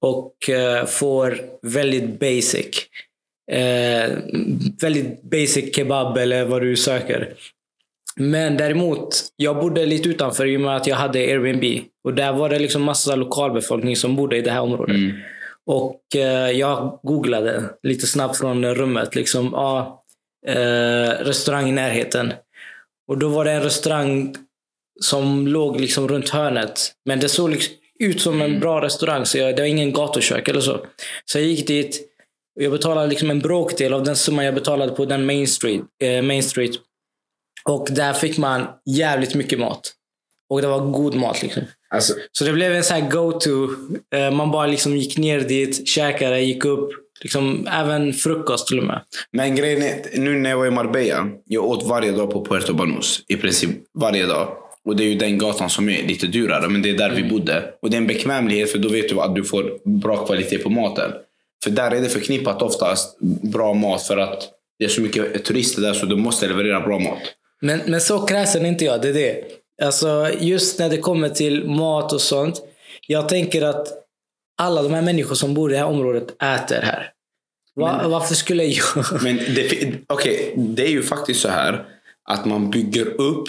[0.00, 2.86] och eh, får väldigt basic.
[3.50, 4.10] Eh,
[4.80, 7.34] väldigt basic kebab eller vad du söker.
[8.16, 11.64] Men däremot, jag bodde lite utanför i och med att jag hade Airbnb.
[12.04, 14.96] Och där var det liksom massa lokalbefolkning som bodde i det här området.
[14.96, 15.16] Mm.
[15.66, 19.14] Och eh, jag googlade lite snabbt från rummet.
[19.14, 20.04] Liksom, ah,
[20.46, 22.32] eh, restaurang i närheten.
[23.08, 24.34] Och då var det en restaurang
[25.00, 26.92] som låg liksom runt hörnet.
[27.04, 29.26] Men det såg liksom ut som en bra restaurang.
[29.26, 30.86] Så jag, det var ingen gatukök eller så.
[31.24, 32.09] Så jag gick dit.
[32.62, 35.82] Jag betalade liksom en bråkdel av den summan jag betalade på den main street.
[36.02, 36.70] Eh, main street.
[37.64, 39.92] Och där fick man jävligt mycket mat.
[40.50, 41.42] Och det var god mat.
[41.42, 41.62] liksom.
[41.94, 43.68] Alltså, Så det blev en sån här go-to.
[44.14, 46.90] Eh, Man bara liksom gick ner dit, käkade, gick upp.
[47.22, 49.00] Liksom, även frukost till och med.
[49.32, 52.74] men grejen är, nu när jag var i Marbella, jag åt varje dag på Puerto
[52.74, 53.22] Banús.
[53.28, 54.56] I princip varje dag.
[54.84, 57.22] Och det är ju den gatan som är lite dyrare, men det är där vi
[57.22, 57.64] bodde.
[57.82, 60.70] Och det är en bekvämlighet, för då vet du att du får bra kvalitet på
[60.70, 61.10] maten.
[61.64, 63.18] För där är det förknippat oftast
[63.52, 66.98] bra mat, för att det är så mycket turister där så du måste leverera bra
[66.98, 67.18] mat.
[67.60, 69.02] Men, men så kräsen inte jag.
[69.02, 69.44] Det är det.
[69.82, 72.62] Alltså, just när det kommer till mat och sånt.
[73.06, 73.88] Jag tänker att
[74.58, 77.12] alla de här människor som bor i det här området äter här.
[77.74, 78.84] Va, varför skulle jag...
[79.22, 81.84] Men det, okej, det är ju faktiskt så här
[82.28, 83.48] att man bygger upp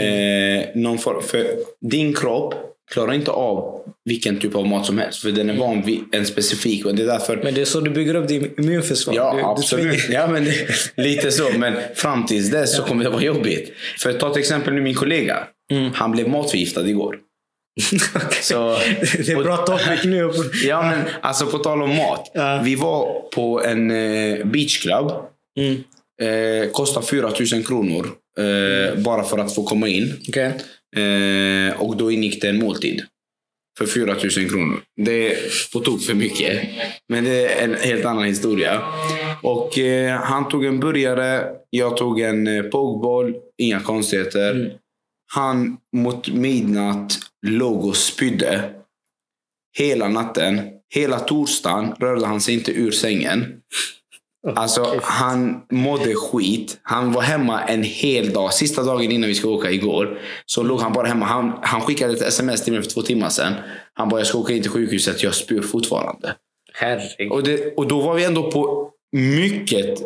[0.00, 1.22] eh, någon form...
[1.22, 1.46] För
[1.80, 2.54] din kropp
[2.90, 5.22] klarar inte av vilken typ av mat som helst.
[5.22, 6.86] För den är van vid en specifik.
[6.86, 7.36] Och det är därför...
[7.36, 9.14] Men det är så du bygger upp din immunförsvar.
[9.14, 10.00] Ja, du, du absolut.
[10.00, 10.52] tvingar- ja, men det,
[10.96, 11.50] lite så.
[11.58, 13.72] Men fram tills dess så kommer det vara jobbigt.
[13.98, 15.46] För ta till exempel nu min kollega.
[15.72, 15.90] Mm.
[15.94, 17.16] Han blev matförgiftad igår.
[18.42, 18.76] Så,
[19.16, 20.30] det är bra topic nu.
[20.64, 22.30] ja, men alltså på tal om mat.
[22.34, 22.60] Ja.
[22.64, 25.10] Vi var på en eh, beachclub.
[25.58, 25.74] Mm.
[26.22, 28.06] Eh, kostar 4 000 kronor.
[28.38, 30.16] Eh, bara för att få komma in.
[30.28, 30.52] Okej.
[30.96, 33.02] Eh, och då ingick det en måltid.
[33.78, 34.80] För 4 000 kronor.
[34.96, 35.36] Det är
[35.72, 36.68] på tok för mycket.
[37.08, 38.82] Men det är en helt annan historia.
[39.42, 41.46] Och eh, Han tog en burgare.
[41.70, 43.34] Jag tog en eh, pokeball.
[43.58, 44.50] Inga konstigheter.
[44.50, 44.72] Mm.
[45.32, 48.70] Han mot midnatt låg och spydde.
[49.78, 50.60] Hela natten.
[50.94, 53.60] Hela torsdagen rörde han sig inte ur sängen.
[54.54, 56.78] Alltså, han mådde skit.
[56.82, 58.54] Han var hemma en hel dag.
[58.54, 60.18] Sista dagen innan vi ska åka igår.
[60.46, 61.26] Så låg han bara hemma.
[61.26, 63.54] Han, han skickade ett sms till mig för två timmar sedan.
[63.94, 65.22] Han bara, jag ska åka in till sjukhuset.
[65.22, 66.34] Jag spyr fortfarande.
[66.74, 67.32] Herregud.
[67.32, 69.98] Och, det, och då var vi ändå på mycket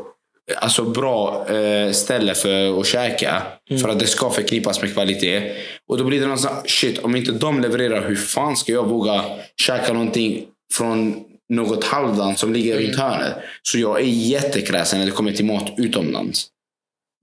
[0.56, 3.42] alltså bra eh, ställe för att käka.
[3.82, 5.56] För att det ska förknippas med kvalitet.
[5.88, 8.72] Och då blir det någon sån här, shit, om inte de levererar, hur fan ska
[8.72, 9.24] jag våga
[9.56, 13.34] käka någonting från något halvland som ligger runt hörnet?
[13.62, 16.50] Så jag är jättekräsen när det kommer till mat utomlands.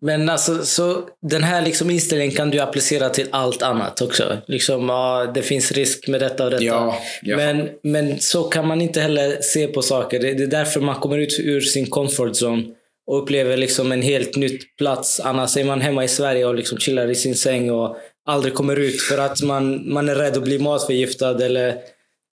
[0.03, 4.37] Men alltså, så den här liksom inställningen kan du applicera till allt annat också.
[4.47, 6.63] Liksom, ja, det finns risk med detta och detta.
[6.63, 7.37] Ja, ja.
[7.37, 10.19] Men, men så kan man inte heller se på saker.
[10.19, 12.63] Det, det är därför man kommer ut ur sin comfort zone
[13.07, 15.19] och upplever liksom en helt nytt plats.
[15.19, 18.79] Annars är man hemma i Sverige och liksom chillar i sin säng och aldrig kommer
[18.79, 21.75] ut för att man, man är rädd att bli matförgiftad eller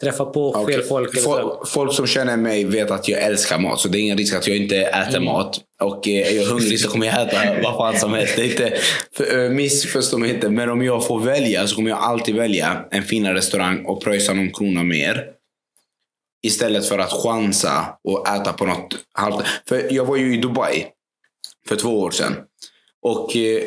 [0.01, 0.83] träffa på fel Okej.
[0.83, 1.19] folk.
[1.23, 3.79] Folk, folk som känner mig vet att jag älskar mat.
[3.79, 5.23] Så det är ingen risk att jag inte äter Mm.
[5.25, 5.59] mat.
[5.81, 8.35] Och eh, är jag hungrig så kommer jag äta vad fan som helst.
[8.35, 8.77] Det är inte,
[9.11, 10.49] för, eh, missförstå mig inte.
[10.49, 14.33] Men om jag får välja så kommer jag alltid välja en finare restaurang och pröjsa
[14.33, 15.25] någon krona mer.
[16.43, 19.45] Istället för att chansa och äta på något halvt.
[19.69, 20.85] För jag var ju i Dubai
[21.67, 22.35] för två år sedan.
[23.01, 23.61] Och eh,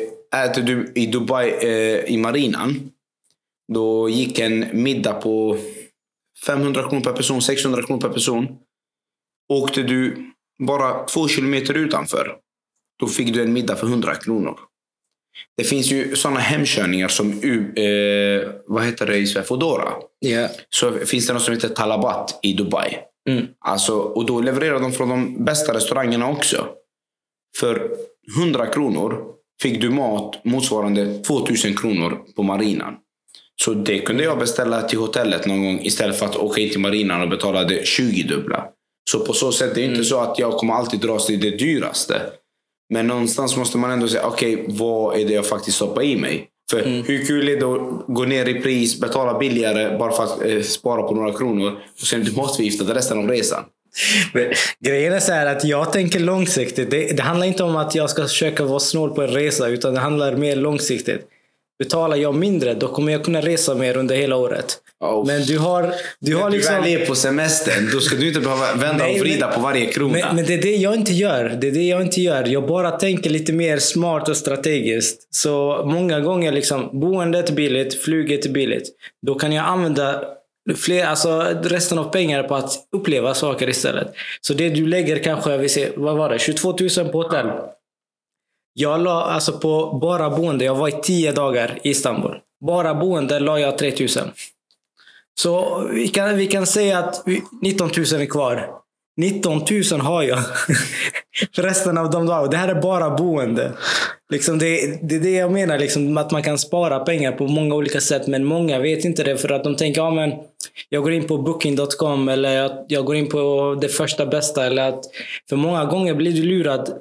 [0.45, 2.89] äter du i Dubai, eh, i marinan.
[3.73, 5.57] Då gick en middag på
[6.45, 8.47] 500 kronor per person, 600 kronor per person.
[9.53, 12.37] Åkte du bara två kilometer utanför,
[12.99, 14.59] då fick du en middag för 100 kronor.
[15.57, 19.47] Det finns ju sådana hemkörningar som eh, vad heter det i Sverige?
[19.47, 19.93] Foodora.
[20.19, 20.49] Ja.
[20.69, 22.97] Så finns det något som heter Talabat i Dubai.
[23.29, 23.47] Mm.
[23.59, 26.67] Alltså, och då levererar de från de bästa restaurangerna också.
[27.59, 27.91] För
[28.37, 29.25] 100 kronor
[29.61, 32.95] fick du mat motsvarande 2000 kronor på marinan.
[33.61, 36.79] Så det kunde jag beställa till hotellet någon gång istället för att åka in till
[36.79, 38.65] marinan och betala det 20 dubbla.
[39.11, 41.49] Så på så sätt, det är inte så att jag kommer alltid dras till det
[41.49, 42.21] dyraste.
[42.93, 46.49] Men någonstans måste man ändå säga, okej, vad är det jag faktiskt stoppar i mig?
[46.71, 50.45] För hur kul är det att gå ner i pris, betala billigare bara för att
[50.45, 53.63] eh, spara på några kronor och sen du matförgiftad resten av resan?
[54.33, 56.91] Men Grejen är så att jag tänker långsiktigt.
[56.91, 59.93] Det, det handlar inte om att jag ska försöka vara snål på en resa utan
[59.93, 61.27] det handlar mer långsiktigt.
[61.79, 64.77] Betalar jag mindre då kommer jag kunna resa mer under hela året.
[64.99, 65.27] Oh.
[65.27, 66.75] Men du har, du har liksom...
[66.75, 69.55] du väl är på semestern, då ska du inte behöva vända Nej, och vrida men-
[69.55, 70.11] på varje krona.
[70.13, 71.57] Men, men det är det jag inte gör.
[71.61, 72.47] Det är det jag inte gör.
[72.47, 75.35] Jag bara tänker lite mer smart och strategiskt.
[75.35, 78.89] Så många gånger liksom, boendet är billigt, flyget är billigt.
[79.27, 80.23] Då kan jag använda
[80.75, 84.07] fler, alltså resten av pengarna på att uppleva saker istället.
[84.41, 87.47] Så det du lägger kanske, vi ser, vad var det, 22 000 på hotell.
[88.73, 92.35] Jag la alltså på bara boende, jag var i tio dagar i Istanbul.
[92.65, 94.31] Bara boende la jag 3000.
[95.39, 97.23] Så vi kan, vi kan säga att
[97.61, 98.69] 19 000 är kvar.
[99.17, 100.39] 19 000 har jag.
[101.55, 102.47] För resten av de dagarna.
[102.47, 103.71] Det här är bara boende.
[104.31, 105.77] Liksom det, det är det jag menar.
[105.77, 108.27] Liksom, att man kan spara pengar på många olika sätt.
[108.27, 109.37] Men många vet inte det.
[109.37, 110.33] För att de tänker, ja men
[110.89, 114.65] jag går in på booking.com eller jag, jag går in på det första bästa.
[114.65, 115.03] Eller att,
[115.49, 116.93] för många gånger blir du lurad.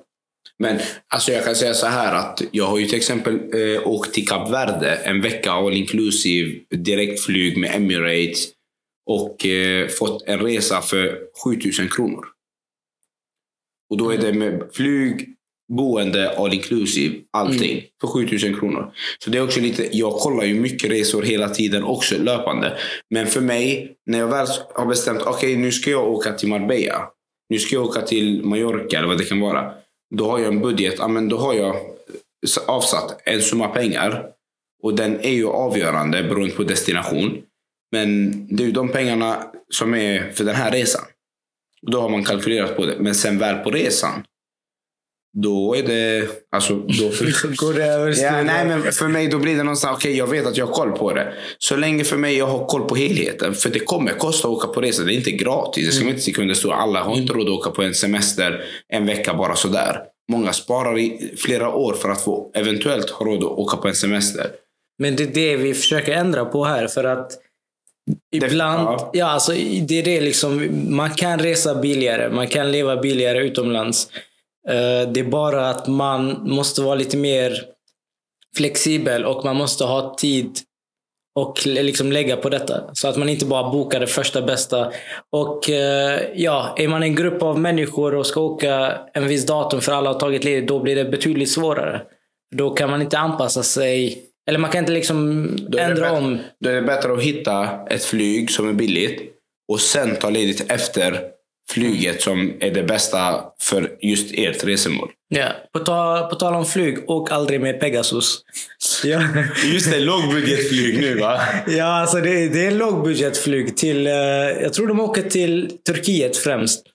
[0.59, 4.15] Men alltså jag kan säga så här att jag har ju till exempel eh, åkt
[4.15, 8.49] till Kap Verde en vecka all inclusive direktflyg med Emirates
[9.07, 12.25] och eh, fått en resa för 7000 kronor.
[13.91, 15.29] Och då är det med flyg,
[15.73, 18.93] boende, all inclusive, allting för 7000 kronor.
[19.25, 22.79] Så det är också lite, jag kollar ju mycket resor hela tiden också löpande.
[23.11, 27.09] Men för mig, när jag väl har bestämt, okej nu ska jag åka till Marbella.
[27.49, 29.75] Nu ska jag åka till Mallorca eller vad det kan vara.
[30.17, 31.77] Då har jag en budget, ja, men då har jag
[32.67, 34.27] avsatt en summa pengar.
[34.83, 37.43] Och den är ju avgörande beroende på destination.
[37.93, 41.03] Men det är ju de pengarna som är för den här resan.
[41.83, 42.97] Då har man kalkylerat på det.
[42.99, 44.25] Men sen väl på resan.
[45.35, 46.29] Då är det...
[46.51, 47.05] Alltså, då
[47.57, 50.47] Går det över Ja, nej, men för mig då blir det någonstans, okej jag vet
[50.47, 51.33] att jag har koll på det.
[51.59, 53.55] Så länge för mig jag har koll på helheten.
[53.55, 55.03] För det kommer kosta att åka på resa.
[55.03, 55.87] Det är inte gratis.
[55.87, 56.73] Det ska man inte sticka under stol.
[56.73, 60.01] Alla har inte råd att åka på en semester en vecka bara sådär.
[60.33, 63.95] Många sparar i flera år för att få eventuellt ha råd att åka på en
[63.95, 64.47] semester.
[64.99, 66.87] Men det är det vi försöker ändra på här.
[66.87, 67.33] För att
[68.33, 69.11] ibland, ja.
[69.13, 69.27] ja.
[69.27, 69.53] alltså,
[69.89, 74.09] det är det liksom, man kan resa billigare, man kan leva billigare utomlands.
[74.69, 77.65] Eh, Det är bara att man måste vara lite mer
[78.57, 80.59] flexibel och man måste ha tid
[81.35, 82.81] och liksom lägga på detta.
[82.93, 84.93] Så att man inte bara bokar det första bästa.
[85.31, 89.81] Och eh, ja, är man en grupp av människor och ska åka en viss datum
[89.81, 92.03] för alla har tagit ledigt, då blir det betydligt svårare.
[92.57, 94.23] Då kan man inte anpassa sig.
[94.49, 95.49] Eller man kan inte liksom
[95.79, 96.39] ändra bättre- om.
[96.61, 99.23] Då är det bättre att hitta ett flyg som är billigt
[99.73, 101.21] och sen ta ledigt efter
[101.71, 105.11] flyget som är det bästa för just ert resemål.
[105.29, 105.49] Ja.
[105.73, 108.41] På, ta, på tal om flyg, åk aldrig med Pegasus.
[109.05, 109.23] Ja.
[109.65, 111.41] Just det, lågbudgetflyg nu va?
[111.67, 114.13] Ja, alltså det, det är lågbudgetflyg till, eh,
[114.63, 116.87] jag tror de åker till Turkiet främst.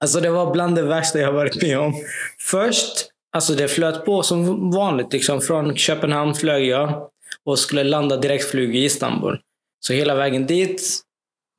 [0.00, 1.94] Alltså det var bland det värsta jag varit med om.
[2.50, 5.12] Först, alltså det flöt på som vanligt.
[5.12, 5.40] Liksom.
[5.40, 7.08] Från Köpenhamn flög jag
[7.44, 9.38] och skulle landa direktflyg i Istanbul.
[9.80, 10.82] Så hela vägen dit,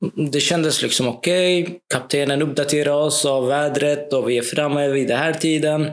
[0.02, 1.80] Mm, det kändes liksom okej.
[1.92, 5.90] Kaptenen uppdaterar oss av vädret och vi är framme vid den här tiden.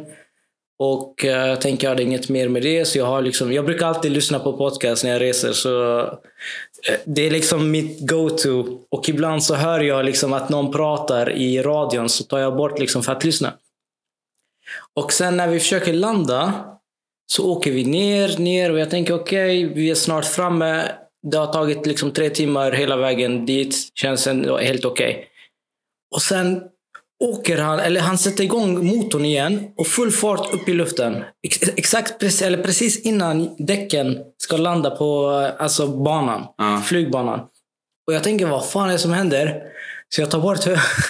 [0.80, 2.86] Och eh, jag tänker, jag hade inget mer med det.
[2.86, 5.52] Så jag, har liksom, jag brukar alltid lyssna på podcast när jag reser.
[5.52, 8.80] Så eh, det är liksom mitt go-to.
[8.90, 12.80] Och ibland så hör jag liksom att någon pratar i radion så tar jag bort
[12.80, 13.54] liksom för att lyssna.
[14.94, 16.54] Och sen när vi försöker landa
[17.32, 20.84] så åker vi ner, ner och jag tänker okej, vi är snart framme.
[21.32, 23.76] Det har tagit liksom tre timmar hela vägen dit.
[23.96, 24.28] Känns
[24.62, 25.28] helt okej.
[26.16, 26.62] Och sen
[27.24, 31.24] åker han, eller han sätter igång motorn igen och full fart upp i luften.
[31.48, 36.82] Ex exakt precis, eller precis innan däcken ska landa på eh, alltså banan, Ja.
[36.86, 37.40] flygbanan.
[38.08, 39.64] Och jag tänker, vad fan är det som händer?
[40.10, 40.60] Så jag tar bort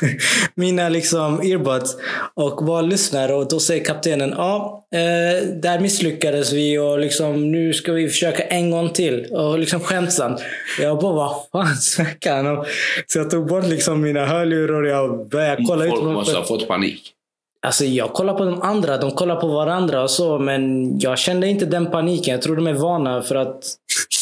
[0.55, 1.97] mina liksom earbuds
[2.33, 7.73] och bara lyssnar och då säger kaptenen, ja, eh, där misslyckades vi och liksom, nu
[7.73, 9.25] ska vi försöka en gång till.
[9.31, 10.41] Och liksom skämtsamt.
[10.81, 12.65] Jag bara, vad fan snackar han om?
[13.07, 15.89] Så jag tog bort liksom mina hörlurar och jag började kolla ut.
[15.89, 17.13] Folk måste ha fått panik.
[17.61, 21.47] Alltså jag kollar på de andra, de kollar på varandra och så, men jag kände
[21.47, 22.31] inte den paniken.
[22.31, 23.63] Jag tror de är vana för att...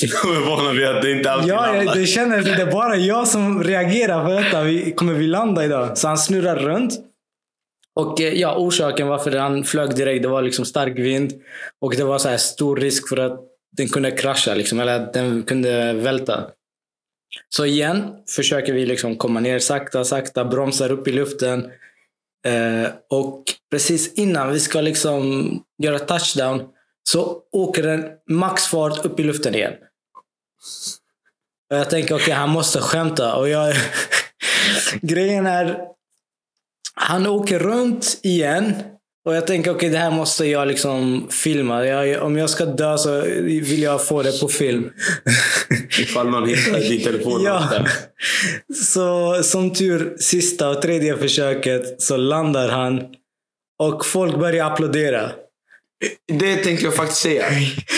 [0.23, 1.95] De är vana vid att det inte alltid Ja, landar.
[1.95, 4.63] det det är bara jag som reagerar på detta.
[4.63, 5.97] Vi, kommer vi landa idag?
[5.97, 6.93] Så han snurrar runt.
[7.95, 11.33] Och eh, ja, orsaken varför han flög direkt, det var liksom stark vind.
[11.81, 13.39] Och det var så här stor risk för att
[13.77, 16.43] den kunde krascha, liksom, eller att den kunde välta.
[17.49, 18.03] Så igen
[18.35, 21.65] försöker vi liksom komma ner sakta, sakta, bromsar upp i luften.
[22.47, 25.49] Eh, och precis innan vi ska liksom
[25.83, 26.63] göra touchdown
[27.09, 29.73] så åker den maxfart upp i luften igen.
[31.71, 33.35] Och jag tänker, okej, okay, han måste skämta.
[33.35, 33.75] Och jag...
[35.01, 35.79] Grejen är,
[36.95, 38.73] han åker runt igen.
[39.25, 41.85] Och jag tänker, okej, okay, det här måste jag liksom filma.
[41.85, 44.91] Jag, om jag ska dö så vill jag få det på film.
[45.99, 47.43] Ifall någon hittar din telefon.
[47.43, 47.85] ja.
[48.83, 53.03] Så som tur, sista och tredje försöket så landar han.
[53.79, 55.31] Och folk börjar applådera.
[56.33, 57.45] Det tänkte jag faktiskt säga.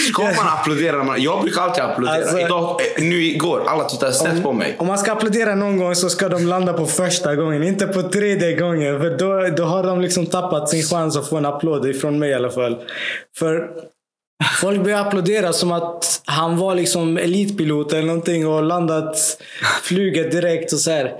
[0.09, 1.17] Ska man applådera?
[1.17, 2.15] Jag brukar alltid applådera.
[2.15, 4.75] Alltså, Idag, eh, nu igår, alla tittade snett på mig.
[4.79, 7.63] Om man ska applådera någon gång så ska de landa på första gången.
[7.63, 8.99] Inte på tredje gången.
[8.99, 11.85] För då, då har de liksom tappat sin chans att få en applåd.
[11.85, 12.77] Ifrån mig i alla fall.
[13.37, 13.69] För
[14.61, 19.41] Folk började applådera som att han var liksom elitpilot eller någonting och landat
[19.83, 21.13] flyget direkt och så här.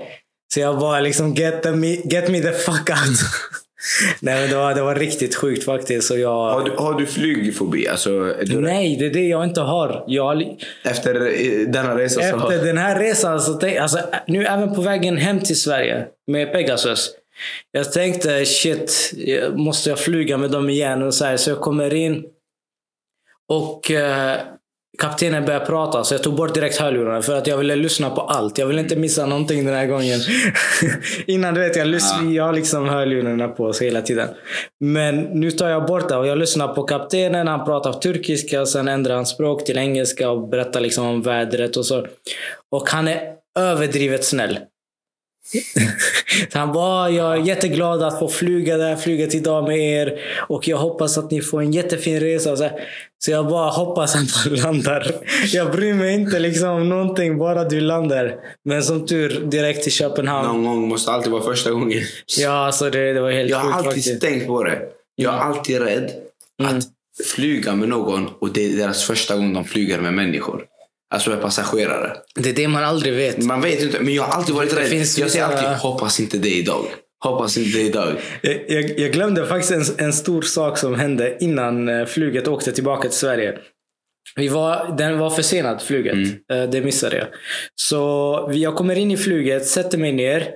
[0.54, 3.18] Så jag bara liksom get, me, get me the fuck out.
[4.20, 6.08] Nej men det var, det var riktigt sjukt faktiskt.
[6.08, 6.50] Så jag...
[6.50, 7.88] har, du, har du flygfobi?
[7.88, 8.60] Alltså, du...
[8.60, 10.04] Nej, det är det jag inte har.
[10.06, 10.56] Jag...
[10.84, 12.20] Efter eh, denna resa?
[12.20, 12.64] Efter så...
[12.64, 17.10] den här resan, så tänk, alltså, nu även på vägen hem till Sverige med Pegasus.
[17.72, 19.14] Jag tänkte shit,
[19.54, 21.02] måste jag flyga med dem igen?
[21.02, 22.24] Och så, här, så jag kommer in
[23.48, 24.40] och eh,
[24.98, 28.20] kaptenen började prata så jag tog bort direkt hörlurarna för att jag ville lyssna på
[28.20, 28.58] allt.
[28.58, 30.20] Jag ville inte missa någonting den här gången.
[31.26, 32.30] Innan du vet, jag, lys- ja.
[32.30, 34.28] jag har liksom hörlurarna på sig hela tiden.
[34.80, 37.48] Men nu tar jag bort det och jag lyssnar på kaptenen.
[37.48, 41.86] Han pratar turkiska, sen ändrar han språk till engelska och berättar liksom om vädret och
[41.86, 42.06] så.
[42.70, 43.20] Och han är
[43.58, 44.58] överdrivet snäll.
[46.52, 50.20] Så han bara, jag är jätteglad att få flyga det här flyget idag med er.
[50.48, 52.56] Och jag hoppas att ni får en jättefin resa.
[52.56, 52.70] Så,
[53.18, 55.14] så jag bara hoppas att han landar.
[55.52, 58.36] Jag bryr mig inte liksom om någonting, bara du landar.
[58.64, 60.48] Men som tur, direkt till Köpenhamn.
[60.48, 62.02] Någon gång måste alltid vara första gången.
[62.38, 64.20] Ja, alltså det, det var helt Jag har alltid faktiskt.
[64.20, 64.78] tänkt på det.
[65.16, 65.48] Jag är mm.
[65.48, 66.10] alltid rädd
[66.62, 66.76] mm.
[66.76, 66.84] att
[67.26, 70.64] flyga med någon och det är deras första gång de flyger med människor.
[71.10, 72.16] Alltså med passagerare.
[72.34, 73.44] Det är det man aldrig vet.
[73.44, 74.92] Man vet inte, men jag har alltid varit rädd.
[74.92, 76.84] Jag säger alltid, hoppas inte det idag.
[77.24, 78.16] Hoppas inte det idag.
[78.42, 82.72] Jag, jag, jag glömde faktiskt en, en, stor sak som hände innan eh, flyget åkte
[82.72, 83.58] tillbaka till Sverige.
[84.36, 86.12] Vi var, den var försenad, flyget.
[86.12, 86.38] Mm.
[86.52, 87.26] Eh, det missade jag.
[87.74, 90.48] Så jag kommer in i flyget, sätter mig ner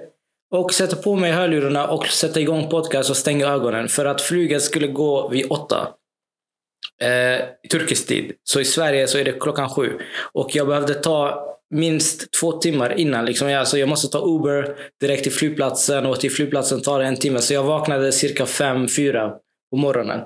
[0.54, 3.88] och sätter på mig hörlurarna och sätter igång podcast och stänger ögonen.
[3.88, 5.88] För att flyget skulle gå vid åtta
[7.02, 8.32] eh, turkisk tid.
[8.44, 9.98] Så i Sverige så är det klockan sju.
[10.32, 13.24] Och jag behövde ta minst två timmar innan.
[13.24, 17.06] Liksom jag, alltså jag måste ta Uber direkt till flygplatsen och till flygplatsen tar det
[17.06, 17.38] en timme.
[17.38, 19.32] Så jag vaknade cirka fem, fyra
[19.70, 20.20] på morgonen.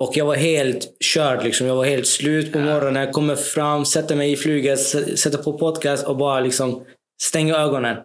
[0.00, 1.44] Och jag var helt körd.
[1.44, 1.66] Liksom.
[1.66, 3.12] Jag var helt slut på morgonen.
[3.12, 4.80] Kommer fram, sätter mig i flyget,
[5.18, 6.84] sätter på podcast och bara liksom
[7.22, 7.96] stänger ögonen.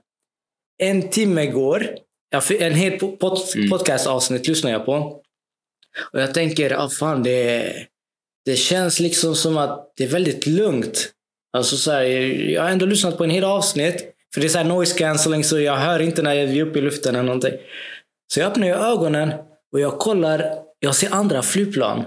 [0.84, 1.88] En timme går.
[2.60, 3.70] En hel mm.
[3.70, 5.22] podcastavsnitt lyssnar jag på.
[6.12, 7.74] Och jag tänker, ah, fan, det,
[8.46, 11.12] det känns liksom som att det är väldigt lugnt.
[11.58, 12.04] Alltså så här,
[12.50, 14.14] jag har ändå lyssnat på en hel avsnitt.
[14.34, 16.82] För det är så noise cancelling så jag hör inte när vi är uppe i
[16.82, 17.54] luften eller någonting.
[18.34, 19.34] Så jag öppnar ögonen
[19.74, 20.54] och jag kollar.
[20.80, 22.06] Jag ser andra flygplan.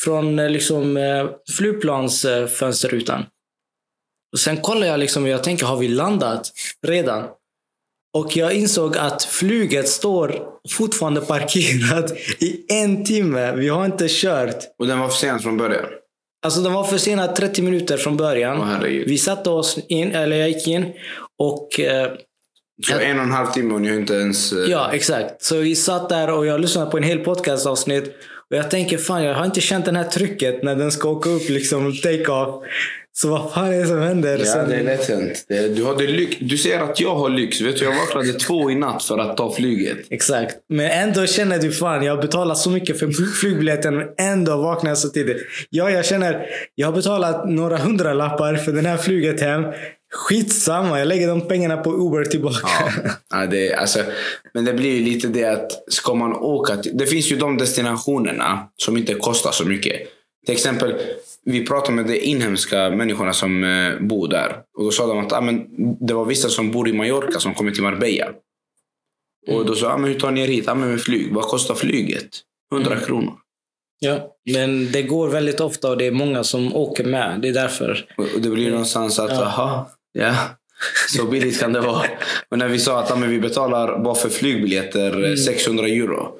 [0.00, 3.24] Från eh, liksom, eh, flygplansfönsterrutan.
[4.32, 6.52] Och sen kollar jag liksom och jag tänker, har vi landat
[6.86, 7.28] redan?
[8.14, 13.52] Och jag insåg att flyget står fortfarande parkerat i en timme.
[13.52, 14.56] Vi har inte kört.
[14.78, 15.84] Och den var försenad från början?
[16.44, 18.60] Alltså den var försenad 30 minuter från början.
[18.60, 20.92] Oh, vi satte oss in, eller jag gick in
[21.38, 21.80] och...
[21.80, 22.12] Eh,
[22.86, 24.52] så en och en halv timme och ni har inte ens...
[24.52, 24.70] Eh...
[24.70, 25.42] Ja, exakt.
[25.42, 28.04] Så vi satt där och jag lyssnade på en hel podcastavsnitt.
[28.50, 31.30] Och jag tänker, fan jag har inte känt det här trycket när den ska åka
[31.30, 32.64] upp liksom, take off.
[33.14, 34.38] Så vad fan är det som händer?
[34.38, 34.68] Ja, Sen...
[34.68, 35.44] det är lätt hänt.
[35.48, 37.60] Du, hade du ser att jag har lyx.
[37.60, 39.98] Vet du, jag vaknade två i natt för att ta flyget.
[40.10, 40.56] Exakt.
[40.68, 44.90] Men ändå känner du fan, jag har betalat så mycket för flygbiljetten men ändå vaknar
[44.90, 45.36] jag så tidigt.
[45.70, 49.64] Ja, jag känner, jag har betalat några hundra lappar för det här flyget hem.
[50.14, 52.58] Skitsamma, jag lägger de pengarna på Uber tillbaka.
[52.62, 52.90] Ja,
[53.30, 53.98] ja det, alltså,
[54.54, 57.58] men det blir ju lite det att ska man åka till, Det finns ju de
[57.58, 60.00] destinationerna som inte kostar så mycket.
[60.46, 60.94] Till exempel,
[61.44, 64.56] vi pratade med de inhemska människorna som eh, bor där.
[64.78, 65.66] Och då sa de att ah, men,
[66.06, 68.26] det var vissa som bor i Mallorca som kommer till Marbella.
[69.48, 69.58] Mm.
[69.58, 70.68] Och då sa ah, men hur tar ni er hit?
[70.68, 71.34] Ah, men med flyg.
[71.34, 72.40] Vad kostar flyget?
[72.72, 73.04] 100 mm.
[73.04, 73.34] kronor.
[73.98, 77.40] Ja, men det går väldigt ofta och det är många som åker med.
[77.40, 78.06] Det är därför.
[78.16, 79.44] Och det blir någonstans att, ja.
[79.44, 80.34] aha, ja.
[81.08, 82.06] Så billigt kan det vara.
[82.50, 85.36] Men när vi sa att ah, men vi betalar bara för flygbiljetter mm.
[85.36, 86.38] 600 euro.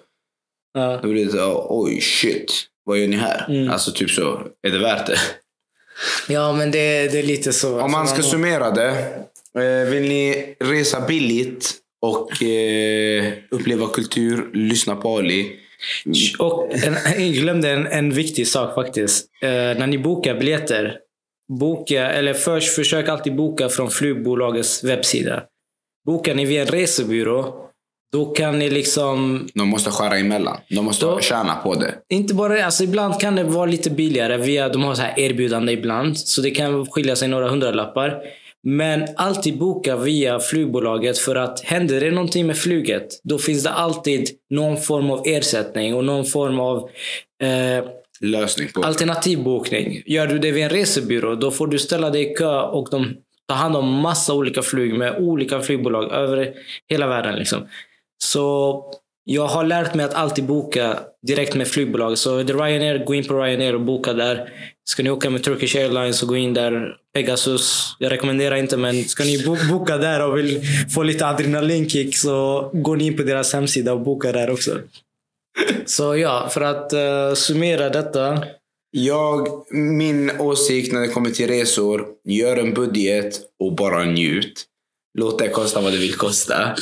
[0.74, 1.00] Ja.
[1.02, 3.46] Då blir det oj shit vad gör ni här?
[3.48, 3.70] Mm.
[3.70, 5.18] Alltså typ så, är det värt det?
[6.28, 7.80] Ja, men det, det är lite så.
[7.80, 8.88] Om man ska summera det.
[9.58, 15.58] Eh, vill ni resa billigt och eh, uppleva kultur, lyssna på Ali.
[16.38, 19.26] Och en, jag glömde en, en viktig sak faktiskt.
[19.42, 20.98] Eh, när ni bokar biljetter,
[21.58, 25.42] boka, eller först försök alltid boka från flygbolagets webbsida.
[26.06, 27.68] Bokar ni via en resebyrå,
[28.12, 29.48] då kan ni liksom...
[29.54, 30.56] De måste skära emellan.
[30.68, 31.94] De måste Då- tjäna på det.
[32.08, 34.36] Inte bara det, alltså ibland kan det vara lite billigare.
[34.36, 38.22] Via, de har så här erbjudande ibland, så det kan skilja sig några hundralappar.
[38.64, 43.70] Men alltid boka via flygbolaget för att händer det någonting med flyget, då finns det
[43.70, 46.90] alltid någon form av ersättning och någon form av
[47.42, 47.84] eh,
[48.20, 50.02] Lösning på alternativ bokning.
[50.06, 53.14] Gör du det via en resebyrå, då får du ställa dig i kö och de
[53.48, 56.52] tar hand om massa olika flyg med olika flygbolag över
[56.88, 57.36] hela världen.
[57.36, 57.66] Liksom.
[58.22, 58.84] Så
[59.24, 62.18] jag har lärt mig att alltid boka direkt med flygbolag.
[62.18, 64.52] Så är det Ryanair, gå in på Ryanair och boka där.
[64.84, 66.96] Ska ni åka med Turkish Airlines så gå in där.
[67.14, 70.60] Pegasus, jag rekommenderar inte men ska ni bo- boka där och vill
[70.94, 74.78] få lite adrenalinkick så går ni in på deras hemsida och boka där också.
[75.86, 78.44] Så ja, för att uh, summera detta.
[78.90, 84.64] Jag, min åsikt när det kommer till resor, gör en budget och bara njut.
[85.18, 86.74] Låt det kosta vad det vill kosta.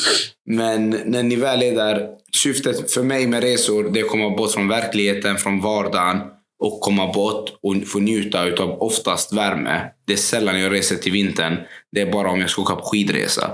[0.46, 2.08] Men när ni väl är där,
[2.42, 6.20] syftet för mig med resor det är att komma bort från verkligheten, från vardagen
[6.62, 9.90] och komma bort och få njuta utav oftast värme.
[10.06, 11.56] Det är sällan jag reser till vintern.
[11.92, 13.50] Det är bara om jag ska åka på skidresa.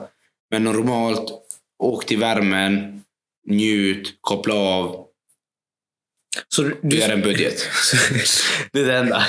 [0.51, 1.33] Men normalt,
[1.83, 3.03] åk till värmen,
[3.49, 5.07] njut, koppla av,
[6.49, 7.69] Så du, gör en budget.
[8.73, 9.27] det är det enda.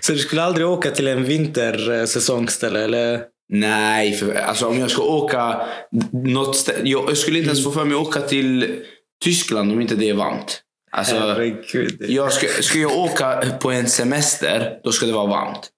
[0.00, 2.84] så du skulle aldrig åka till en vintersäsongsställe?
[2.84, 3.22] Eller?
[3.52, 5.66] Nej, för, alltså om jag ska åka
[6.12, 8.84] något stä- jag, jag skulle inte ens få för mig att åka till
[9.24, 10.62] Tyskland om inte det är varmt.
[10.90, 12.04] Alltså, Herregud.
[12.08, 15.70] jag ska, ska jag åka på en semester, då ska det vara varmt.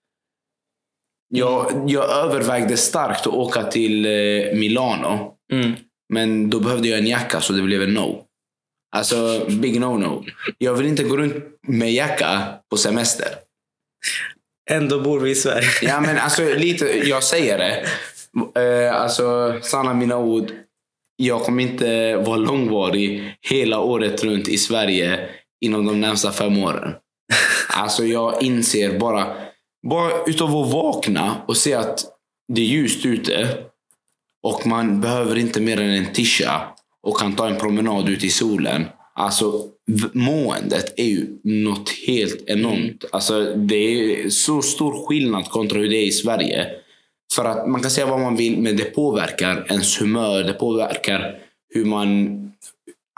[1.35, 5.35] Jag, jag övervägde starkt att åka till eh, Milano.
[5.53, 5.73] Mm.
[6.13, 8.25] Men då behövde jag en jacka så det blev en no.
[8.97, 10.25] Alltså, big no-no.
[10.59, 11.35] Jag vill inte gå runt
[11.69, 13.27] med jacka på semester.
[14.71, 15.69] Ändå bor vi i Sverige.
[15.83, 17.87] Ja men alltså lite, jag säger det.
[18.61, 20.53] Eh, alltså sanna mina ord.
[21.17, 25.29] Jag kommer inte vara långvarig hela året runt i Sverige
[25.61, 26.95] inom de närmsta fem åren.
[27.69, 29.27] Alltså jag inser bara,
[29.89, 32.05] bara utav att vakna och se att
[32.53, 33.49] det är ljust ute
[34.43, 36.63] och man behöver inte mer än en tisha
[37.03, 38.85] och kan ta en promenad ut i solen.
[39.15, 39.65] Alltså
[40.13, 43.05] måendet är ju något helt enormt.
[43.13, 46.67] Alltså, det är så stor skillnad kontra hur det är i Sverige.
[47.37, 50.43] För att man kan säga vad man vill, men det påverkar ens humör.
[50.45, 51.35] Det påverkar
[51.75, 52.37] hur man...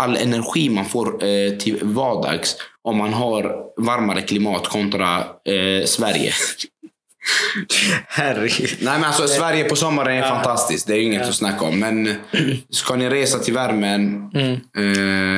[0.03, 6.33] All energi man får eh, till vardags om man har varmare klimat kontra eh, Sverige.
[8.09, 8.71] Herregud.
[8.81, 10.87] Nej men alltså Sverige på sommaren är fantastiskt.
[10.87, 11.79] Det är inget att snacka om.
[11.79, 12.15] Men
[12.71, 14.53] ska ni resa till värmen Mm.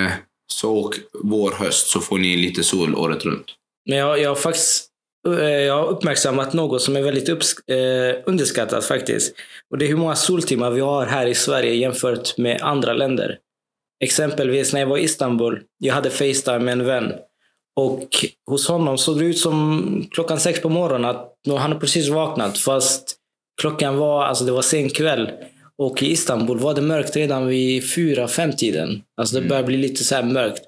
[0.04, 0.12] eh,
[0.52, 3.46] så åk vår, höst så får ni lite sol året runt.
[3.88, 4.88] Men jag, jag har faktiskt
[5.28, 9.34] eh, jag har uppmärksammat något som är väldigt upps- eh, underskattat faktiskt.
[9.70, 13.38] Och det är hur många soltimmar vi har här i Sverige jämfört med andra länder.
[14.04, 15.62] Exempelvis när jag var i Istanbul.
[15.78, 17.12] Jag hade Facetime med en vän.
[17.76, 18.08] Och
[18.46, 22.58] hos honom såg det ut som klockan sex på morgonen att han hade precis vaknat.
[22.58, 23.16] Fast
[23.60, 25.30] klockan var, alltså det var sen kväll.
[25.78, 29.02] Och i Istanbul var det mörkt redan vid fyra, fem tiden.
[29.16, 30.62] Alltså det började bli lite så här mörkt.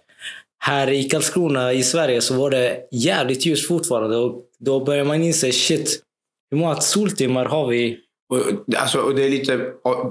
[0.58, 4.16] Här i Karlskrona i Sverige så var det jävligt ljust fortfarande.
[4.16, 6.02] Och då börjar man inse, shit,
[6.50, 7.98] hur många soltimmar har vi?
[8.28, 9.52] Och, alltså, och det är lite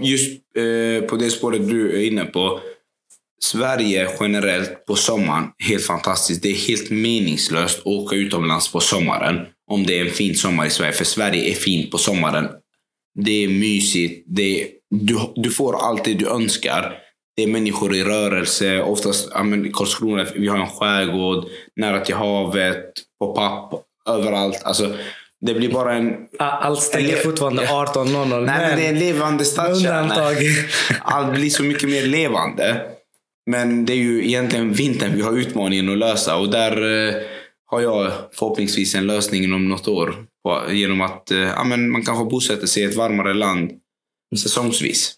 [0.01, 2.59] just eh, på det spåret du är inne på.
[3.41, 6.43] Sverige generellt på sommaren, helt fantastiskt.
[6.43, 9.39] Det är helt meningslöst att åka utomlands på sommaren.
[9.71, 10.91] Om det är en fin sommar i Sverige.
[10.91, 12.47] För Sverige är fint på sommaren.
[13.15, 14.25] Det är mysigt.
[14.27, 16.97] Det är, du, du får allt det du önskar.
[17.35, 18.81] Det är människor i rörelse.
[18.81, 21.45] Oftast, ja, men, Karlskrona, vi har en skärgård.
[21.75, 22.85] Nära till havet.
[23.19, 23.73] På papp.
[24.09, 24.61] Överallt.
[24.63, 24.93] Alltså,
[25.45, 28.45] det blir bara en Allt stänger fortfarande 18.00.
[28.45, 30.31] Nej, men det är en levande stadskärna.
[31.01, 32.81] Allt blir så mycket mer levande.
[33.51, 36.37] Men det är ju egentligen vintern vi har utmaningen att lösa.
[36.37, 37.15] Och där eh,
[37.65, 40.15] har jag förhoppningsvis en lösning inom något år.
[40.69, 43.71] Genom att eh, ja, men man kanske bosätter sig i ett varmare land
[44.37, 45.13] säsongsvis.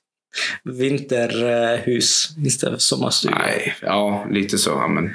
[0.64, 3.38] Vinterhus istället för sommarstuga.
[3.38, 4.70] Nej, ja, lite så.
[4.70, 5.14] Ja, men,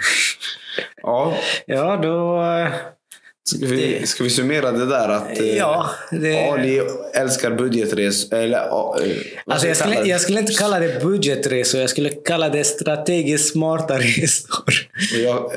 [1.03, 1.37] ja,
[1.67, 2.43] Ja, då...
[2.43, 2.73] eh,
[3.45, 5.09] ska, vi, ska vi summera det där?
[5.09, 6.51] Att eh, Ja, det...
[6.51, 6.81] Ali
[7.15, 8.39] älskar budgetresor.
[8.39, 8.59] Eller,
[9.47, 13.99] Alltså jag, skulle, jag skulle inte kalla det budgetresor, jag skulle kalla det strategiskt smarta
[13.99, 14.75] resor.
[15.25, 15.53] Jag,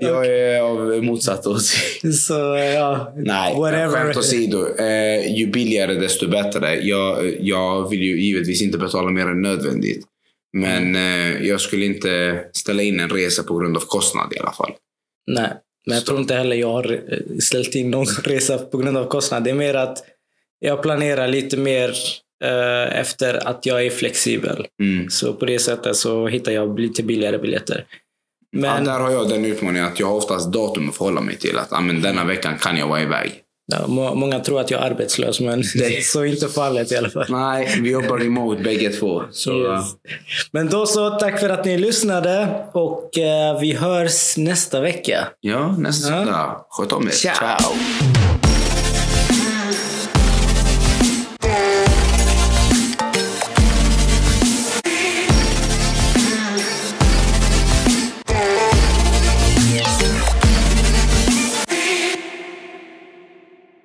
[0.00, 2.14] jag är av motsatt åsikt.
[2.14, 2.34] Så
[2.74, 3.88] ja, Nej, whatever.
[3.88, 4.76] skämt åsido.
[4.78, 6.74] Eh, ju billigare desto bättre.
[6.80, 10.04] Jag, jag vill ju givetvis inte betala mer än nödvändigt.
[10.52, 14.52] Men eh, jag skulle inte ställa in en resa på grund av kostnad i alla
[14.52, 14.72] fall.
[15.26, 15.50] Nej,
[15.86, 16.06] men jag Så.
[16.06, 19.44] tror inte heller jag har eh, ställt in någon resa på grund av kostnad.
[19.44, 19.98] Det är mer att
[20.58, 21.94] jag planerar lite mer
[22.44, 24.66] eh, efter att jag är flexibel.
[24.82, 25.10] Mm.
[25.10, 27.84] Så på det sättet så hittar jag lite billigare biljetter.
[28.52, 31.36] Men Ja, där har jag den utmaningen att jag har oftast datum att förhålla mig
[31.38, 31.58] till.
[31.58, 33.32] Att ah, men denna veckan kan jag vara iväg.
[33.72, 36.96] ja, må- många tror att jag är arbetslös, men det är så inte fallet i
[36.96, 37.26] alla fall.
[37.28, 39.22] Nej, vi jobbar remote bägge två.
[39.32, 39.84] Så, Yes.
[40.52, 45.28] Men då så, tack för att ni lyssnade och eh, vi hörs nästa vecka.
[45.40, 46.16] Ja, nästa Ja.
[46.18, 46.56] söndag.
[46.70, 47.10] Sköt om er.
[47.10, 47.34] Ciao.
[47.34, 48.29] Ciao.